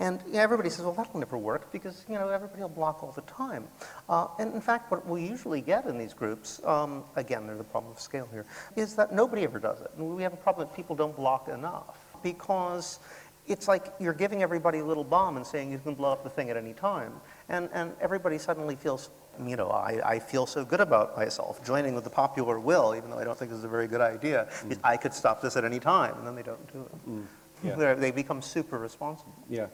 and 0.00 0.20
you 0.26 0.34
know, 0.34 0.40
everybody 0.40 0.68
says, 0.68 0.84
well, 0.84 0.94
that'll 0.94 1.20
never 1.20 1.38
work 1.38 1.70
because 1.72 2.04
you 2.08 2.14
know 2.14 2.28
everybody 2.28 2.62
will 2.62 2.68
block 2.68 3.02
all 3.02 3.12
the 3.12 3.22
time. 3.22 3.68
Uh, 4.08 4.26
and 4.38 4.54
in 4.54 4.60
fact, 4.60 4.90
what 4.90 5.06
we 5.06 5.22
usually 5.22 5.60
get 5.60 5.86
in 5.86 5.98
these 5.98 6.14
groups, 6.14 6.60
um, 6.64 7.04
again, 7.16 7.46
there's 7.46 7.60
a 7.60 7.64
problem 7.64 7.92
of 7.92 8.00
scale 8.00 8.28
here, 8.32 8.46
is 8.76 8.96
that 8.96 9.12
nobody 9.12 9.44
ever 9.44 9.58
does 9.58 9.80
it. 9.80 9.90
And 9.96 10.16
we 10.16 10.22
have 10.22 10.32
a 10.32 10.36
problem 10.36 10.66
that 10.66 10.74
people 10.74 10.96
don't 10.96 11.14
block 11.14 11.48
enough 11.48 11.98
because 12.22 12.98
it's 13.46 13.66
like 13.66 13.92
you're 13.98 14.14
giving 14.14 14.42
everybody 14.42 14.78
a 14.78 14.84
little 14.84 15.04
bomb 15.04 15.36
and 15.36 15.46
saying 15.46 15.72
you 15.72 15.78
can 15.78 15.94
blow 15.94 16.12
up 16.12 16.22
the 16.22 16.30
thing 16.30 16.50
at 16.50 16.56
any 16.56 16.72
time. 16.72 17.20
And, 17.48 17.68
and 17.72 17.92
everybody 18.00 18.38
suddenly 18.38 18.76
feels, 18.76 19.10
you 19.48 19.56
know, 19.56 19.68
I, 19.70 20.00
I 20.04 20.18
feel 20.18 20.46
so 20.46 20.64
good 20.64 20.80
about 20.80 21.16
myself, 21.16 21.64
joining 21.64 21.94
with 21.94 22.04
the 22.04 22.10
popular 22.10 22.58
will, 22.60 22.94
even 22.96 23.10
though 23.10 23.18
I 23.18 23.24
don't 23.24 23.38
think 23.38 23.50
this 23.50 23.58
is 23.58 23.64
a 23.64 23.68
very 23.68 23.86
good 23.88 24.00
idea. 24.00 24.48
I 24.84 24.96
could 24.96 25.14
stop 25.14 25.40
this 25.40 25.56
at 25.56 25.64
any 25.64 25.78
time, 25.80 26.14
and 26.18 26.26
then 26.26 26.34
they 26.34 26.42
don't 26.42 26.72
do 26.72 26.82
it. 26.82 27.22
Yeah. 27.62 27.74
They're- 27.76 27.94
They 27.96 28.10
become 28.10 28.42
super 28.42 28.78
responsible. 28.78 29.34
Yeah, 29.48 29.66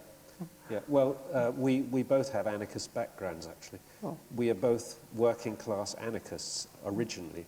yeah. 0.71 0.81
Well, 0.89 1.17
uh, 1.33 1.53
we, 1.57 1.83
we 1.83 2.03
both 2.03 2.33
have 2.33 2.47
anarchist 2.47 2.93
backgrounds, 2.95 3.47
actually. 3.47 3.81
We 4.35 4.51
are 4.51 4.55
both 4.55 4.99
working 5.15 5.57
class 5.57 5.95
anarchists 5.95 6.69
originally. 6.85 7.47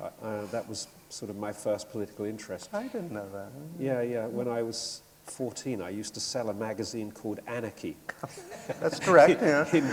Uh, 0.00 0.10
uh, 0.22 0.46
that 0.46 0.68
was 0.68 0.86
sort 1.08 1.30
of 1.30 1.36
my 1.36 1.52
first 1.52 1.90
political 1.90 2.24
interest. 2.24 2.68
I 2.72 2.84
didn't 2.84 3.10
know 3.12 3.28
that. 3.32 3.48
Yeah, 3.80 4.02
yeah. 4.02 4.26
When 4.26 4.46
I 4.46 4.62
was 4.62 5.02
14, 5.30 5.82
I 5.82 5.90
used 5.90 6.14
to 6.14 6.20
sell 6.20 6.48
a 6.48 6.54
magazine 6.54 7.12
called 7.12 7.40
Anarchy 7.46 7.96
That's 8.80 8.98
correct, 8.98 9.42
yeah. 9.48 9.68
in, 9.72 9.84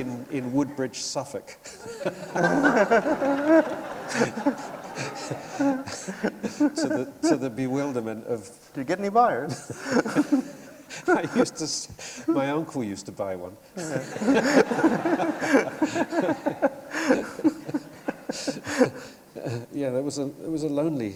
in, 0.00 0.26
in 0.30 0.52
Woodbridge, 0.52 1.00
Suffolk. 1.00 1.56
to, 1.64 1.70
the, 6.88 7.12
to 7.22 7.36
the 7.36 7.50
bewilderment 7.50 8.26
of 8.26 8.48
Did 8.74 8.80
you 8.80 8.84
get 8.84 8.98
any 8.98 9.10
buyers? 9.10 9.70
I 11.06 11.28
used 11.36 11.56
to, 11.56 11.68
my 12.32 12.50
uncle 12.50 12.82
used 12.82 13.06
to 13.06 13.12
buy 13.12 13.36
one. 13.36 13.56
yeah, 19.72 19.90
that 19.90 20.02
was 20.02 20.18
a 20.18 20.22
it 20.22 20.50
was 20.50 20.64
a 20.64 20.68
lonely 20.68 21.14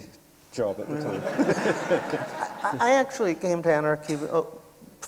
job 0.53 0.79
at 0.81 0.89
the 0.89 1.03
time. 1.03 1.23
I 2.63 2.77
I 2.81 2.91
actually 2.93 3.35
came 3.35 3.63
to 3.63 3.73
anarchy 3.73 4.15
uh, 4.15 4.43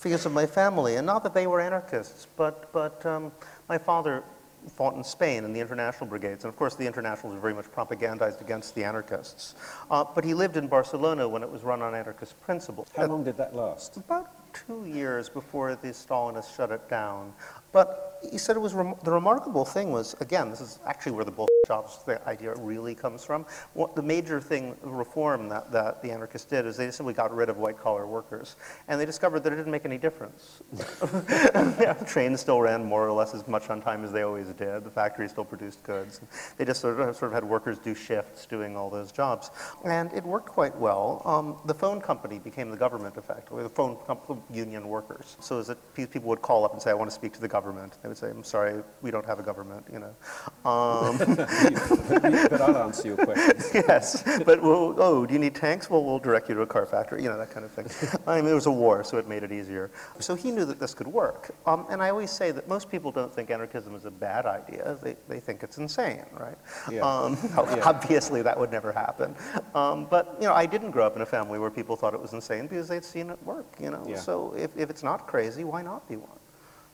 because 0.03 0.27
of 0.27 0.33
my 0.33 0.47
family, 0.47 0.97
and 0.97 1.07
not 1.07 1.23
that 1.25 1.35
they 1.35 1.47
were 1.47 1.61
anarchists, 1.61 2.27
but, 2.37 2.73
but 2.73 3.05
um, 3.07 3.33
my 3.69 3.79
father 3.79 4.23
fought 4.69 4.95
in 4.95 5.05
Spain 5.05 5.45
in 5.45 5.53
the 5.53 5.61
international 5.61 6.09
brigades, 6.09 6.45
and 6.45 6.53
of 6.53 6.57
course 6.57 6.75
the 6.75 6.87
internationals 6.87 7.35
were 7.35 7.41
very 7.41 7.55
much 7.55 7.67
propagandized 7.67 8.41
against 8.41 8.75
the 8.75 8.83
anarchists. 8.83 9.55
Uh, 9.91 10.05
but 10.15 10.25
he 10.25 10.35
lived 10.35 10.57
in 10.57 10.67
Barcelona 10.67 11.29
when 11.29 11.43
it 11.43 11.51
was 11.51 11.63
run 11.63 11.83
on 11.83 11.95
anarchist 11.95 12.41
principles. 12.41 12.89
How 12.97 13.07
long 13.07 13.25
did 13.25 13.37
that 13.37 13.55
last? 13.55 13.97
About 13.97 14.55
two 14.55 14.85
years 14.87 15.29
before 15.29 15.75
the 15.75 15.89
Stalinists 15.89 16.55
shut 16.57 16.71
it 16.71 16.89
down. 16.89 17.33
But 17.73 18.14
he 18.31 18.39
said 18.39 18.57
it 18.57 18.61
was 18.61 18.75
rem- 18.75 18.95
the 19.03 19.11
remarkable 19.11 19.65
thing 19.65 19.91
was 19.91 20.15
again, 20.21 20.51
this 20.51 20.61
is 20.61 20.79
actually 20.87 21.13
where 21.13 21.25
the 21.25 21.31
bull 21.31 21.49
jobs 21.67 22.01
the 22.05 22.27
idea 22.29 22.55
really 22.59 22.95
comes 22.95 23.25
from. 23.25 23.47
What 23.75 23.97
the 23.97 24.03
major 24.03 24.41
thing 24.41 24.77
the 24.83 24.91
reform 24.91 25.49
that, 25.49 25.73
that 25.73 26.03
the 26.03 26.11
anarchists 26.11 26.49
did 26.49 26.67
is 26.67 26.77
they 26.77 26.91
simply 26.91 27.15
got 27.15 27.35
rid 27.35 27.49
of 27.49 27.57
white 27.59 27.79
collar 27.79 28.07
workers, 28.07 28.57
and 28.89 29.01
they 29.01 29.07
discovered 29.07 29.41
that 29.41 29.53
it 29.53 29.57
didn't 29.57 29.73
make 29.73 29.85
any 29.85 29.99
difference. 29.99 30.63
Yeah, 30.73 30.85
the 31.99 32.05
trains 32.07 32.41
still 32.41 32.61
ran 32.61 32.85
more 32.85 33.07
or 33.07 33.13
less 33.13 33.35
as 33.35 33.47
much 33.49 33.71
on 33.71 33.81
time 33.81 34.05
as 34.05 34.13
they 34.13 34.23
always 34.23 34.49
did. 34.49 34.85
The 34.85 34.91
factories 34.91 35.31
still 35.31 35.45
produced 35.45 35.83
goods. 35.83 36.21
They 36.57 36.65
just 36.65 36.81
sort 36.81 37.01
of, 37.01 37.17
sort 37.17 37.33
of 37.33 37.35
had 37.35 37.45
workers 37.45 37.79
do 37.79 37.95
shifts 37.95 38.47
doing 38.47 38.77
all 38.77 38.91
those 38.91 39.13
jobs, 39.13 39.51
and 39.85 40.13
it 40.13 40.25
worked 40.25 40.49
quite 40.49 40.77
well. 40.77 41.23
Um, 41.25 41.59
the 41.67 41.75
phone 41.75 42.01
company 42.01 42.39
became 42.39 42.71
the 42.71 42.77
government 42.77 43.17
effectively. 43.17 43.63
The 43.63 43.69
phone 43.69 43.97
comp- 44.07 44.43
union 44.51 44.89
workers. 44.89 45.37
So 45.41 45.59
as 45.59 45.71
it, 45.71 45.79
people 45.95 46.23
would 46.23 46.43
call 46.43 46.65
up 46.65 46.73
and 46.73 46.81
say, 46.81 46.91
"I 46.91 46.95
want 46.95 47.11
to 47.11 47.15
speak 47.15 47.33
to 47.35 47.41
the 47.41 47.49
government." 47.49 47.65
government. 47.65 47.99
They 48.03 48.09
would 48.15 48.19
say, 48.19 48.31
I'm 48.31 48.45
sorry, 48.45 48.83
we 49.03 49.11
don't 49.11 49.27
have 49.27 49.39
a 49.41 49.43
government, 49.43 49.85
you 49.93 49.99
know. 49.99 50.15
Um, 50.65 51.19
but 51.19 52.61
I'll 52.63 52.77
answer 52.85 53.09
your 53.09 53.19
questions. 53.19 53.71
yes, 53.75 54.23
but 54.47 54.63
well, 54.63 54.95
oh, 54.97 55.27
do 55.27 55.35
you 55.35 55.39
need 55.39 55.55
tanks? 55.55 55.91
Well, 55.91 56.03
we'll 56.03 56.19
direct 56.19 56.49
you 56.49 56.55
to 56.55 56.63
a 56.63 56.67
car 56.67 56.87
factory, 56.87 57.23
you 57.23 57.29
know, 57.29 57.37
that 57.37 57.51
kind 57.51 57.67
of 57.67 57.73
thing. 57.73 57.87
I 58.27 58.41
mean, 58.41 58.51
it 58.51 58.55
was 58.55 58.65
a 58.65 58.73
war, 58.73 59.05
so 59.05 59.19
it 59.19 59.29
made 59.29 59.43
it 59.43 59.53
easier. 59.53 59.91
So 60.21 60.35
he 60.35 60.51
knew 60.51 60.65
that 60.65 60.81
this 60.81 60.95
could 60.95 61.07
work. 61.07 61.55
Um, 61.67 61.87
and 61.91 62.03
I 62.03 62.09
always 62.09 62.31
say 62.31 62.51
that 62.51 62.67
most 62.67 62.91
people 62.91 63.13
don't 63.13 63.31
think 63.35 63.51
anarchism 63.51 63.95
is 63.95 64.07
a 64.07 64.11
bad 64.11 64.47
idea. 64.47 64.97
They, 65.03 65.17
they 65.29 65.39
think 65.39 65.63
it's 65.63 65.77
insane, 65.77 66.25
right? 66.33 66.57
Yeah. 66.91 67.01
Um, 67.03 67.37
Yeah. 67.53 67.83
Obviously, 67.85 68.41
that 68.41 68.59
would 68.59 68.71
never 68.71 68.91
happen. 68.91 69.37
Um, 69.75 70.07
but, 70.07 70.39
you 70.41 70.47
know, 70.49 70.55
I 70.55 70.65
didn't 70.65 70.93
grow 70.93 71.07
up 71.07 71.15
in 71.15 71.21
a 71.21 71.27
family 71.27 71.59
where 71.59 71.71
people 71.71 71.95
thought 71.95 72.15
it 72.15 72.21
was 72.23 72.33
insane 72.33 72.69
because 72.69 72.89
they'd 72.89 73.05
seen 73.05 73.29
it 73.29 73.43
work, 73.43 73.77
you 73.79 73.91
know. 73.91 74.03
Yeah. 74.09 74.17
So 74.17 74.55
if, 74.57 74.71
if 74.79 74.89
it's 74.89 75.03
not 75.03 75.27
crazy, 75.27 75.63
why 75.65 75.83
not 75.83 76.09
be 76.09 76.17
one? 76.17 76.39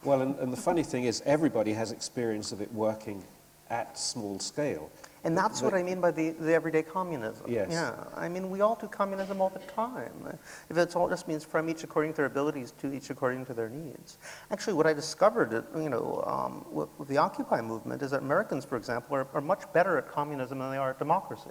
Well, 0.04 0.22
and, 0.22 0.38
and 0.38 0.52
the 0.52 0.56
funny 0.56 0.82
thing 0.82 1.04
is, 1.04 1.22
everybody 1.26 1.72
has 1.74 1.92
experience 1.92 2.52
of 2.52 2.60
it 2.60 2.72
working 2.72 3.22
at 3.68 3.98
small 3.98 4.38
scale. 4.38 4.90
And 5.22 5.36
that's 5.36 5.60
what 5.60 5.74
I 5.74 5.82
mean 5.82 6.00
by 6.00 6.10
the, 6.10 6.30
the 6.30 6.54
everyday 6.54 6.82
communism. 6.82 7.44
Yes. 7.46 7.68
Yeah. 7.70 7.92
I 8.16 8.28
mean, 8.28 8.48
we 8.48 8.62
all 8.62 8.74
do 8.74 8.88
communism 8.88 9.40
all 9.42 9.50
the 9.50 9.58
time. 9.58 10.38
If 10.70 10.78
it's 10.78 10.96
all 10.96 11.10
just 11.10 11.28
means 11.28 11.44
from 11.44 11.68
each 11.68 11.84
according 11.84 12.12
to 12.14 12.16
their 12.18 12.26
abilities 12.26 12.72
to 12.80 12.92
each 12.92 13.10
according 13.10 13.44
to 13.46 13.54
their 13.54 13.68
needs. 13.68 14.16
Actually, 14.50 14.72
what 14.72 14.86
I 14.86 14.94
discovered, 14.94 15.66
you 15.76 15.90
know, 15.90 16.24
um, 16.26 16.64
with, 16.72 16.88
with 16.96 17.08
the 17.08 17.18
Occupy 17.18 17.60
movement 17.60 18.00
is 18.00 18.12
that 18.12 18.22
Americans, 18.22 18.64
for 18.64 18.76
example, 18.78 19.14
are, 19.14 19.26
are 19.34 19.42
much 19.42 19.70
better 19.74 19.98
at 19.98 20.08
communism 20.08 20.58
than 20.58 20.70
they 20.70 20.78
are 20.78 20.90
at 20.90 20.98
democracy. 20.98 21.50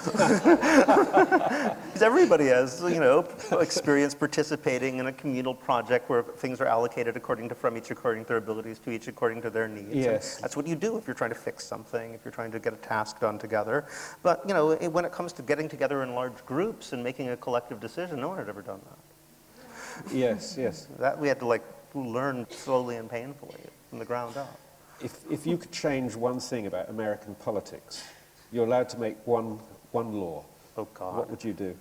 Because 1.90 2.02
everybody 2.02 2.46
has, 2.46 2.80
you 2.82 3.00
know, 3.00 3.26
experience 3.60 4.14
participating 4.14 4.98
in 4.98 5.06
a 5.08 5.12
communal 5.12 5.54
project 5.54 6.08
where 6.08 6.22
things 6.22 6.60
are 6.60 6.66
allocated 6.66 7.16
according 7.16 7.48
to 7.50 7.54
from 7.54 7.76
each 7.76 7.90
according 7.90 8.24
to 8.24 8.28
their 8.28 8.36
abilities 8.38 8.78
to 8.80 8.90
each 8.90 9.08
according 9.08 9.42
to 9.42 9.50
their 9.50 9.68
needs. 9.68 9.92
And 9.92 10.02
Yes. 10.02 10.36
that's 10.40 10.56
what 10.56 10.66
you 10.66 10.74
do 10.74 10.96
if 10.96 11.06
you're 11.06 11.14
trying 11.14 11.30
to 11.30 11.36
fix 11.36 11.66
something, 11.66 12.14
if 12.14 12.24
you're 12.24 12.32
trying 12.32 12.52
to 12.52 12.58
get 12.58 12.72
a 12.72 12.76
task 12.76 13.20
done 13.20 13.38
together. 13.38 13.86
But, 14.22 14.42
you 14.48 14.54
know, 14.54 14.74
when 14.76 15.04
it 15.04 15.12
comes 15.12 15.32
to 15.34 15.42
getting 15.42 15.68
together 15.68 16.02
in 16.02 16.14
large 16.14 16.44
groups 16.46 16.92
and 16.92 17.04
making 17.04 17.28
a 17.28 17.36
collective 17.36 17.80
decision, 17.80 18.20
no 18.20 18.28
one 18.28 18.38
had 18.38 18.48
ever 18.48 18.62
done 18.62 18.80
that. 18.88 20.12
Yes, 20.14 20.56
yes. 20.58 20.88
That 20.98 21.18
we 21.18 21.28
had 21.28 21.38
to 21.40 21.46
like 21.46 21.62
learn 21.94 22.46
slowly 22.50 22.96
and 22.96 23.10
painfully 23.10 23.60
from 23.90 23.98
the 23.98 24.04
ground 24.04 24.36
up. 24.36 24.58
If, 25.02 25.18
if 25.30 25.46
you 25.46 25.56
could 25.58 25.72
change 25.72 26.14
one 26.14 26.40
thing 26.40 26.66
about 26.66 26.88
American 26.88 27.34
politics, 27.34 28.04
you're 28.52 28.66
allowed 28.66 28.88
to 28.90 28.98
make 28.98 29.16
one, 29.26 29.58
one 29.92 30.12
law. 30.12 30.44
Oh 30.76 30.88
God. 30.94 31.16
What 31.16 31.30
would 31.30 31.44
you 31.44 31.52
do? 31.52 31.76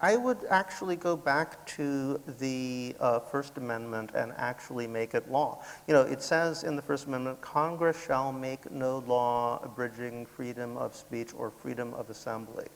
I 0.00 0.16
would 0.16 0.44
actually 0.50 0.96
go 0.96 1.16
back 1.16 1.64
to 1.68 2.20
the 2.38 2.94
uh, 3.00 3.20
First 3.20 3.56
Amendment 3.56 4.10
and 4.14 4.32
actually 4.36 4.86
make 4.86 5.14
it 5.14 5.30
law. 5.30 5.62
You 5.86 5.94
know, 5.94 6.02
it 6.02 6.20
says 6.20 6.62
in 6.62 6.76
the 6.76 6.82
First 6.82 7.06
Amendment, 7.06 7.40
Congress 7.40 8.04
shall 8.04 8.30
make 8.30 8.70
no 8.70 8.98
law 9.06 9.60
abridging 9.62 10.26
freedom 10.26 10.76
of 10.76 10.94
speech 10.94 11.30
or 11.34 11.50
freedom 11.50 11.94
of 11.94 12.10
assembly 12.10 12.66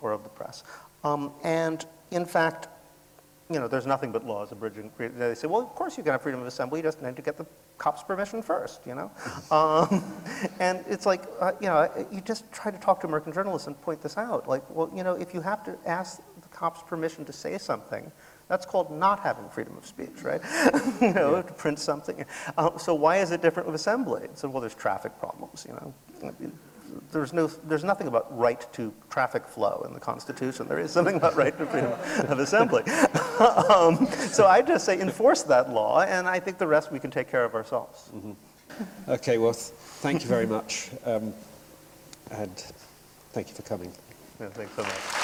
or 0.00 0.10
of 0.10 0.24
the 0.24 0.28
press. 0.28 0.64
Um, 1.04 1.32
and 1.44 1.86
in 2.10 2.24
fact, 2.24 2.66
you 3.48 3.60
know, 3.60 3.68
there's 3.68 3.86
nothing 3.86 4.10
but 4.10 4.26
laws 4.26 4.50
abridging 4.50 4.90
freedom. 4.90 5.18
They 5.18 5.34
say, 5.34 5.46
well, 5.46 5.60
of 5.60 5.74
course 5.76 5.96
you 5.96 6.02
can 6.02 6.12
have 6.12 6.22
freedom 6.22 6.40
of 6.40 6.46
assembly, 6.46 6.80
you 6.80 6.84
just 6.84 7.00
need 7.00 7.14
to 7.14 7.22
get 7.22 7.36
the 7.36 7.46
cops' 7.78 8.02
permission 8.02 8.42
first, 8.42 8.86
you 8.86 8.94
know? 8.94 9.10
um, 9.50 10.04
and 10.60 10.84
it's 10.88 11.06
like, 11.06 11.22
uh, 11.40 11.52
you 11.60 11.66
know, 11.66 11.88
you 12.10 12.20
just 12.20 12.50
try 12.52 12.70
to 12.70 12.78
talk 12.78 13.00
to 13.00 13.06
American 13.06 13.32
journalists 13.32 13.66
and 13.66 13.80
point 13.82 14.00
this 14.00 14.16
out. 14.16 14.48
Like, 14.48 14.62
well, 14.70 14.90
you 14.94 15.02
know, 15.02 15.14
if 15.14 15.34
you 15.34 15.40
have 15.40 15.64
to 15.64 15.76
ask 15.86 16.20
the 16.40 16.48
cops 16.48 16.82
permission 16.82 17.24
to 17.24 17.32
say 17.32 17.58
something, 17.58 18.10
that's 18.48 18.66
called 18.66 18.90
not 18.90 19.20
having 19.20 19.48
freedom 19.48 19.76
of 19.76 19.86
speech, 19.86 20.22
right? 20.22 20.42
you 21.00 21.12
know, 21.14 21.40
to 21.40 21.52
print 21.54 21.78
something. 21.78 22.24
Uh, 22.58 22.76
so 22.76 22.94
why 22.94 23.18
is 23.18 23.30
it 23.30 23.40
different 23.40 23.66
with 23.66 23.74
assembly? 23.74 24.28
So, 24.34 24.48
well, 24.48 24.60
there's 24.60 24.74
traffic 24.74 25.18
problems, 25.18 25.66
you 25.66 25.74
know? 25.74 25.94
There's, 27.10 27.32
no, 27.32 27.46
there's 27.46 27.84
nothing 27.84 28.06
about 28.06 28.36
right 28.36 28.66
to 28.74 28.92
traffic 29.10 29.46
flow 29.46 29.82
in 29.86 29.94
the 29.94 30.00
Constitution. 30.00 30.68
There 30.68 30.78
is 30.78 30.90
something 30.90 31.16
about 31.16 31.36
right 31.36 31.56
to 31.58 31.66
freedom 31.66 31.92
of 32.30 32.38
assembly. 32.38 32.82
um, 33.70 34.06
so 34.06 34.46
I 34.46 34.62
just 34.62 34.84
say 34.84 35.00
enforce 35.00 35.42
that 35.44 35.70
law, 35.70 36.02
and 36.02 36.28
I 36.28 36.40
think 36.40 36.58
the 36.58 36.66
rest 36.66 36.92
we 36.92 36.98
can 36.98 37.10
take 37.10 37.30
care 37.30 37.44
of 37.44 37.54
ourselves. 37.54 38.10
Okay, 39.08 39.38
well, 39.38 39.52
th- 39.52 39.72
thank 40.00 40.22
you 40.22 40.28
very 40.28 40.46
much. 40.46 40.90
Um, 41.04 41.34
and 42.30 42.56
thank 43.32 43.48
you 43.48 43.54
for 43.54 43.62
coming. 43.62 43.92
Yeah, 44.40 44.48
thanks 44.48 44.74
so 44.74 44.82
much. 44.82 45.22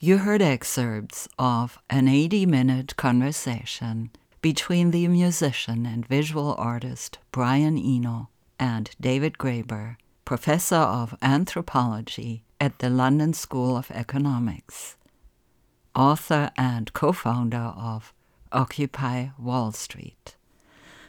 You 0.00 0.18
heard 0.18 0.40
excerpts 0.40 1.26
of 1.40 1.80
an 1.90 2.06
80 2.06 2.46
minute 2.46 2.94
conversation 2.94 4.10
between 4.40 4.90
the 4.90 5.08
musician 5.08 5.86
and 5.86 6.06
visual 6.06 6.54
artist 6.58 7.18
Brian 7.32 7.76
Eno 7.76 8.28
and 8.58 8.90
David 9.00 9.38
Graeber, 9.38 9.96
professor 10.24 10.76
of 10.76 11.16
anthropology 11.22 12.44
at 12.60 12.78
the 12.78 12.90
London 12.90 13.32
School 13.32 13.76
of 13.76 13.90
Economics, 13.90 14.96
author 15.94 16.50
and 16.56 16.92
co 16.92 17.12
founder 17.12 17.72
of 17.76 18.12
Occupy 18.52 19.28
Wall 19.38 19.72
Street. 19.72 20.36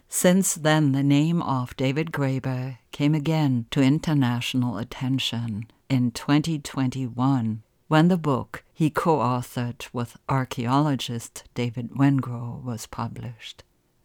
Since 0.08 0.56
then, 0.56 0.92
the 0.92 1.04
name 1.04 1.42
of 1.44 1.78
David 1.78 2.12
Graeber 2.12 2.80
came 2.92 3.14
again 3.14 3.68
to 3.72 3.82
international 3.82 4.78
attention 4.78 5.68
in 5.88 6.12
2021 6.12 7.62
when 7.90 8.08
the 8.08 8.18
book 8.18 8.64
he 8.72 8.88
co 8.92 9.18
authored 9.18 9.88
with 9.92 10.16
archaeologist 10.30 11.44
David 11.56 11.90
Wengrow 11.90 12.64
was 12.64 12.86
published. 12.86 13.64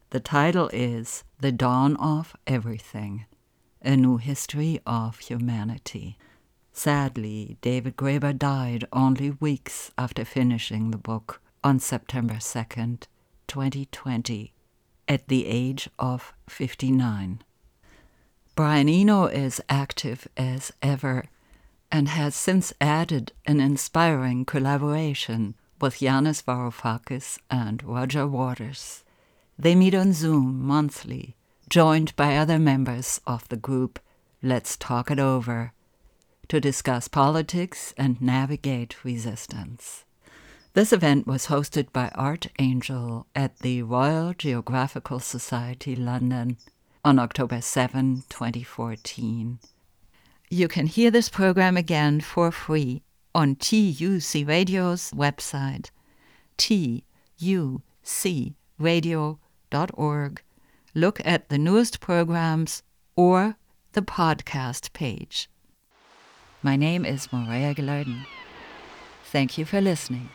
The 0.08 0.20
title 0.20 0.70
is 0.72 1.22
The 1.40 1.52
Dawn 1.52 1.94
of 1.96 2.34
Everything 2.46 3.26
A 3.82 3.94
New 3.94 4.16
History 4.16 4.80
of 4.86 5.18
Humanity. 5.18 6.16
Sadly, 6.72 7.58
David 7.60 7.96
Graeber 7.96 8.36
died 8.36 8.86
only 8.90 9.32
weeks 9.32 9.90
after 9.98 10.24
finishing 10.24 10.90
the 10.90 10.96
book 10.96 11.42
on 11.62 11.78
September 11.78 12.36
2nd, 12.36 13.02
2020 13.48 14.54
at 15.06 15.28
the 15.28 15.46
age 15.46 15.90
of 15.98 16.32
59. 16.48 17.42
Brian 18.56 18.88
Eno 18.88 19.26
is 19.26 19.60
active 19.68 20.26
as 20.38 20.72
ever 20.80 21.26
and 21.94 22.08
has 22.08 22.34
since 22.34 22.72
added 22.80 23.30
an 23.46 23.60
inspiring 23.60 24.44
collaboration 24.44 25.54
with 25.80 26.00
Yanis 26.00 26.42
Varoufakis 26.42 27.38
and 27.48 27.84
Roger 27.84 28.26
Waters. 28.26 29.04
They 29.56 29.76
meet 29.76 29.94
on 29.94 30.12
Zoom 30.12 30.60
monthly, 30.60 31.36
joined 31.68 32.16
by 32.16 32.36
other 32.36 32.58
members 32.58 33.20
of 33.28 33.48
the 33.48 33.56
group 33.56 34.00
Let's 34.42 34.76
Talk 34.76 35.08
It 35.08 35.20
Over, 35.20 35.72
to 36.48 36.60
discuss 36.60 37.06
politics 37.06 37.94
and 37.96 38.20
navigate 38.20 39.04
resistance. 39.04 40.02
This 40.72 40.92
event 40.92 41.28
was 41.28 41.46
hosted 41.46 41.92
by 41.92 42.08
Art 42.16 42.48
Angel 42.58 43.28
at 43.36 43.60
the 43.60 43.82
Royal 43.82 44.34
Geographical 44.34 45.20
Society 45.20 45.94
London 45.94 46.56
on 47.04 47.20
October 47.20 47.60
7, 47.60 48.24
2014. 48.28 49.60
You 50.50 50.68
can 50.68 50.86
hear 50.86 51.10
this 51.10 51.28
program 51.28 51.76
again 51.76 52.20
for 52.20 52.52
free 52.52 53.02
on 53.34 53.56
TUC 53.56 54.46
Radio's 54.46 55.10
website, 55.10 55.90
tucradio.org. 56.58 57.82
Look 60.94 61.20
at 61.24 61.48
the 61.48 61.58
newest 61.58 61.98
programs 61.98 62.84
or 63.16 63.56
the 63.92 64.02
podcast 64.02 64.92
page. 64.92 65.50
My 66.62 66.76
name 66.76 67.04
is 67.04 67.32
Maria 67.32 67.74
Gilardin. 67.74 68.24
Thank 69.24 69.58
you 69.58 69.64
for 69.64 69.80
listening. 69.80 70.28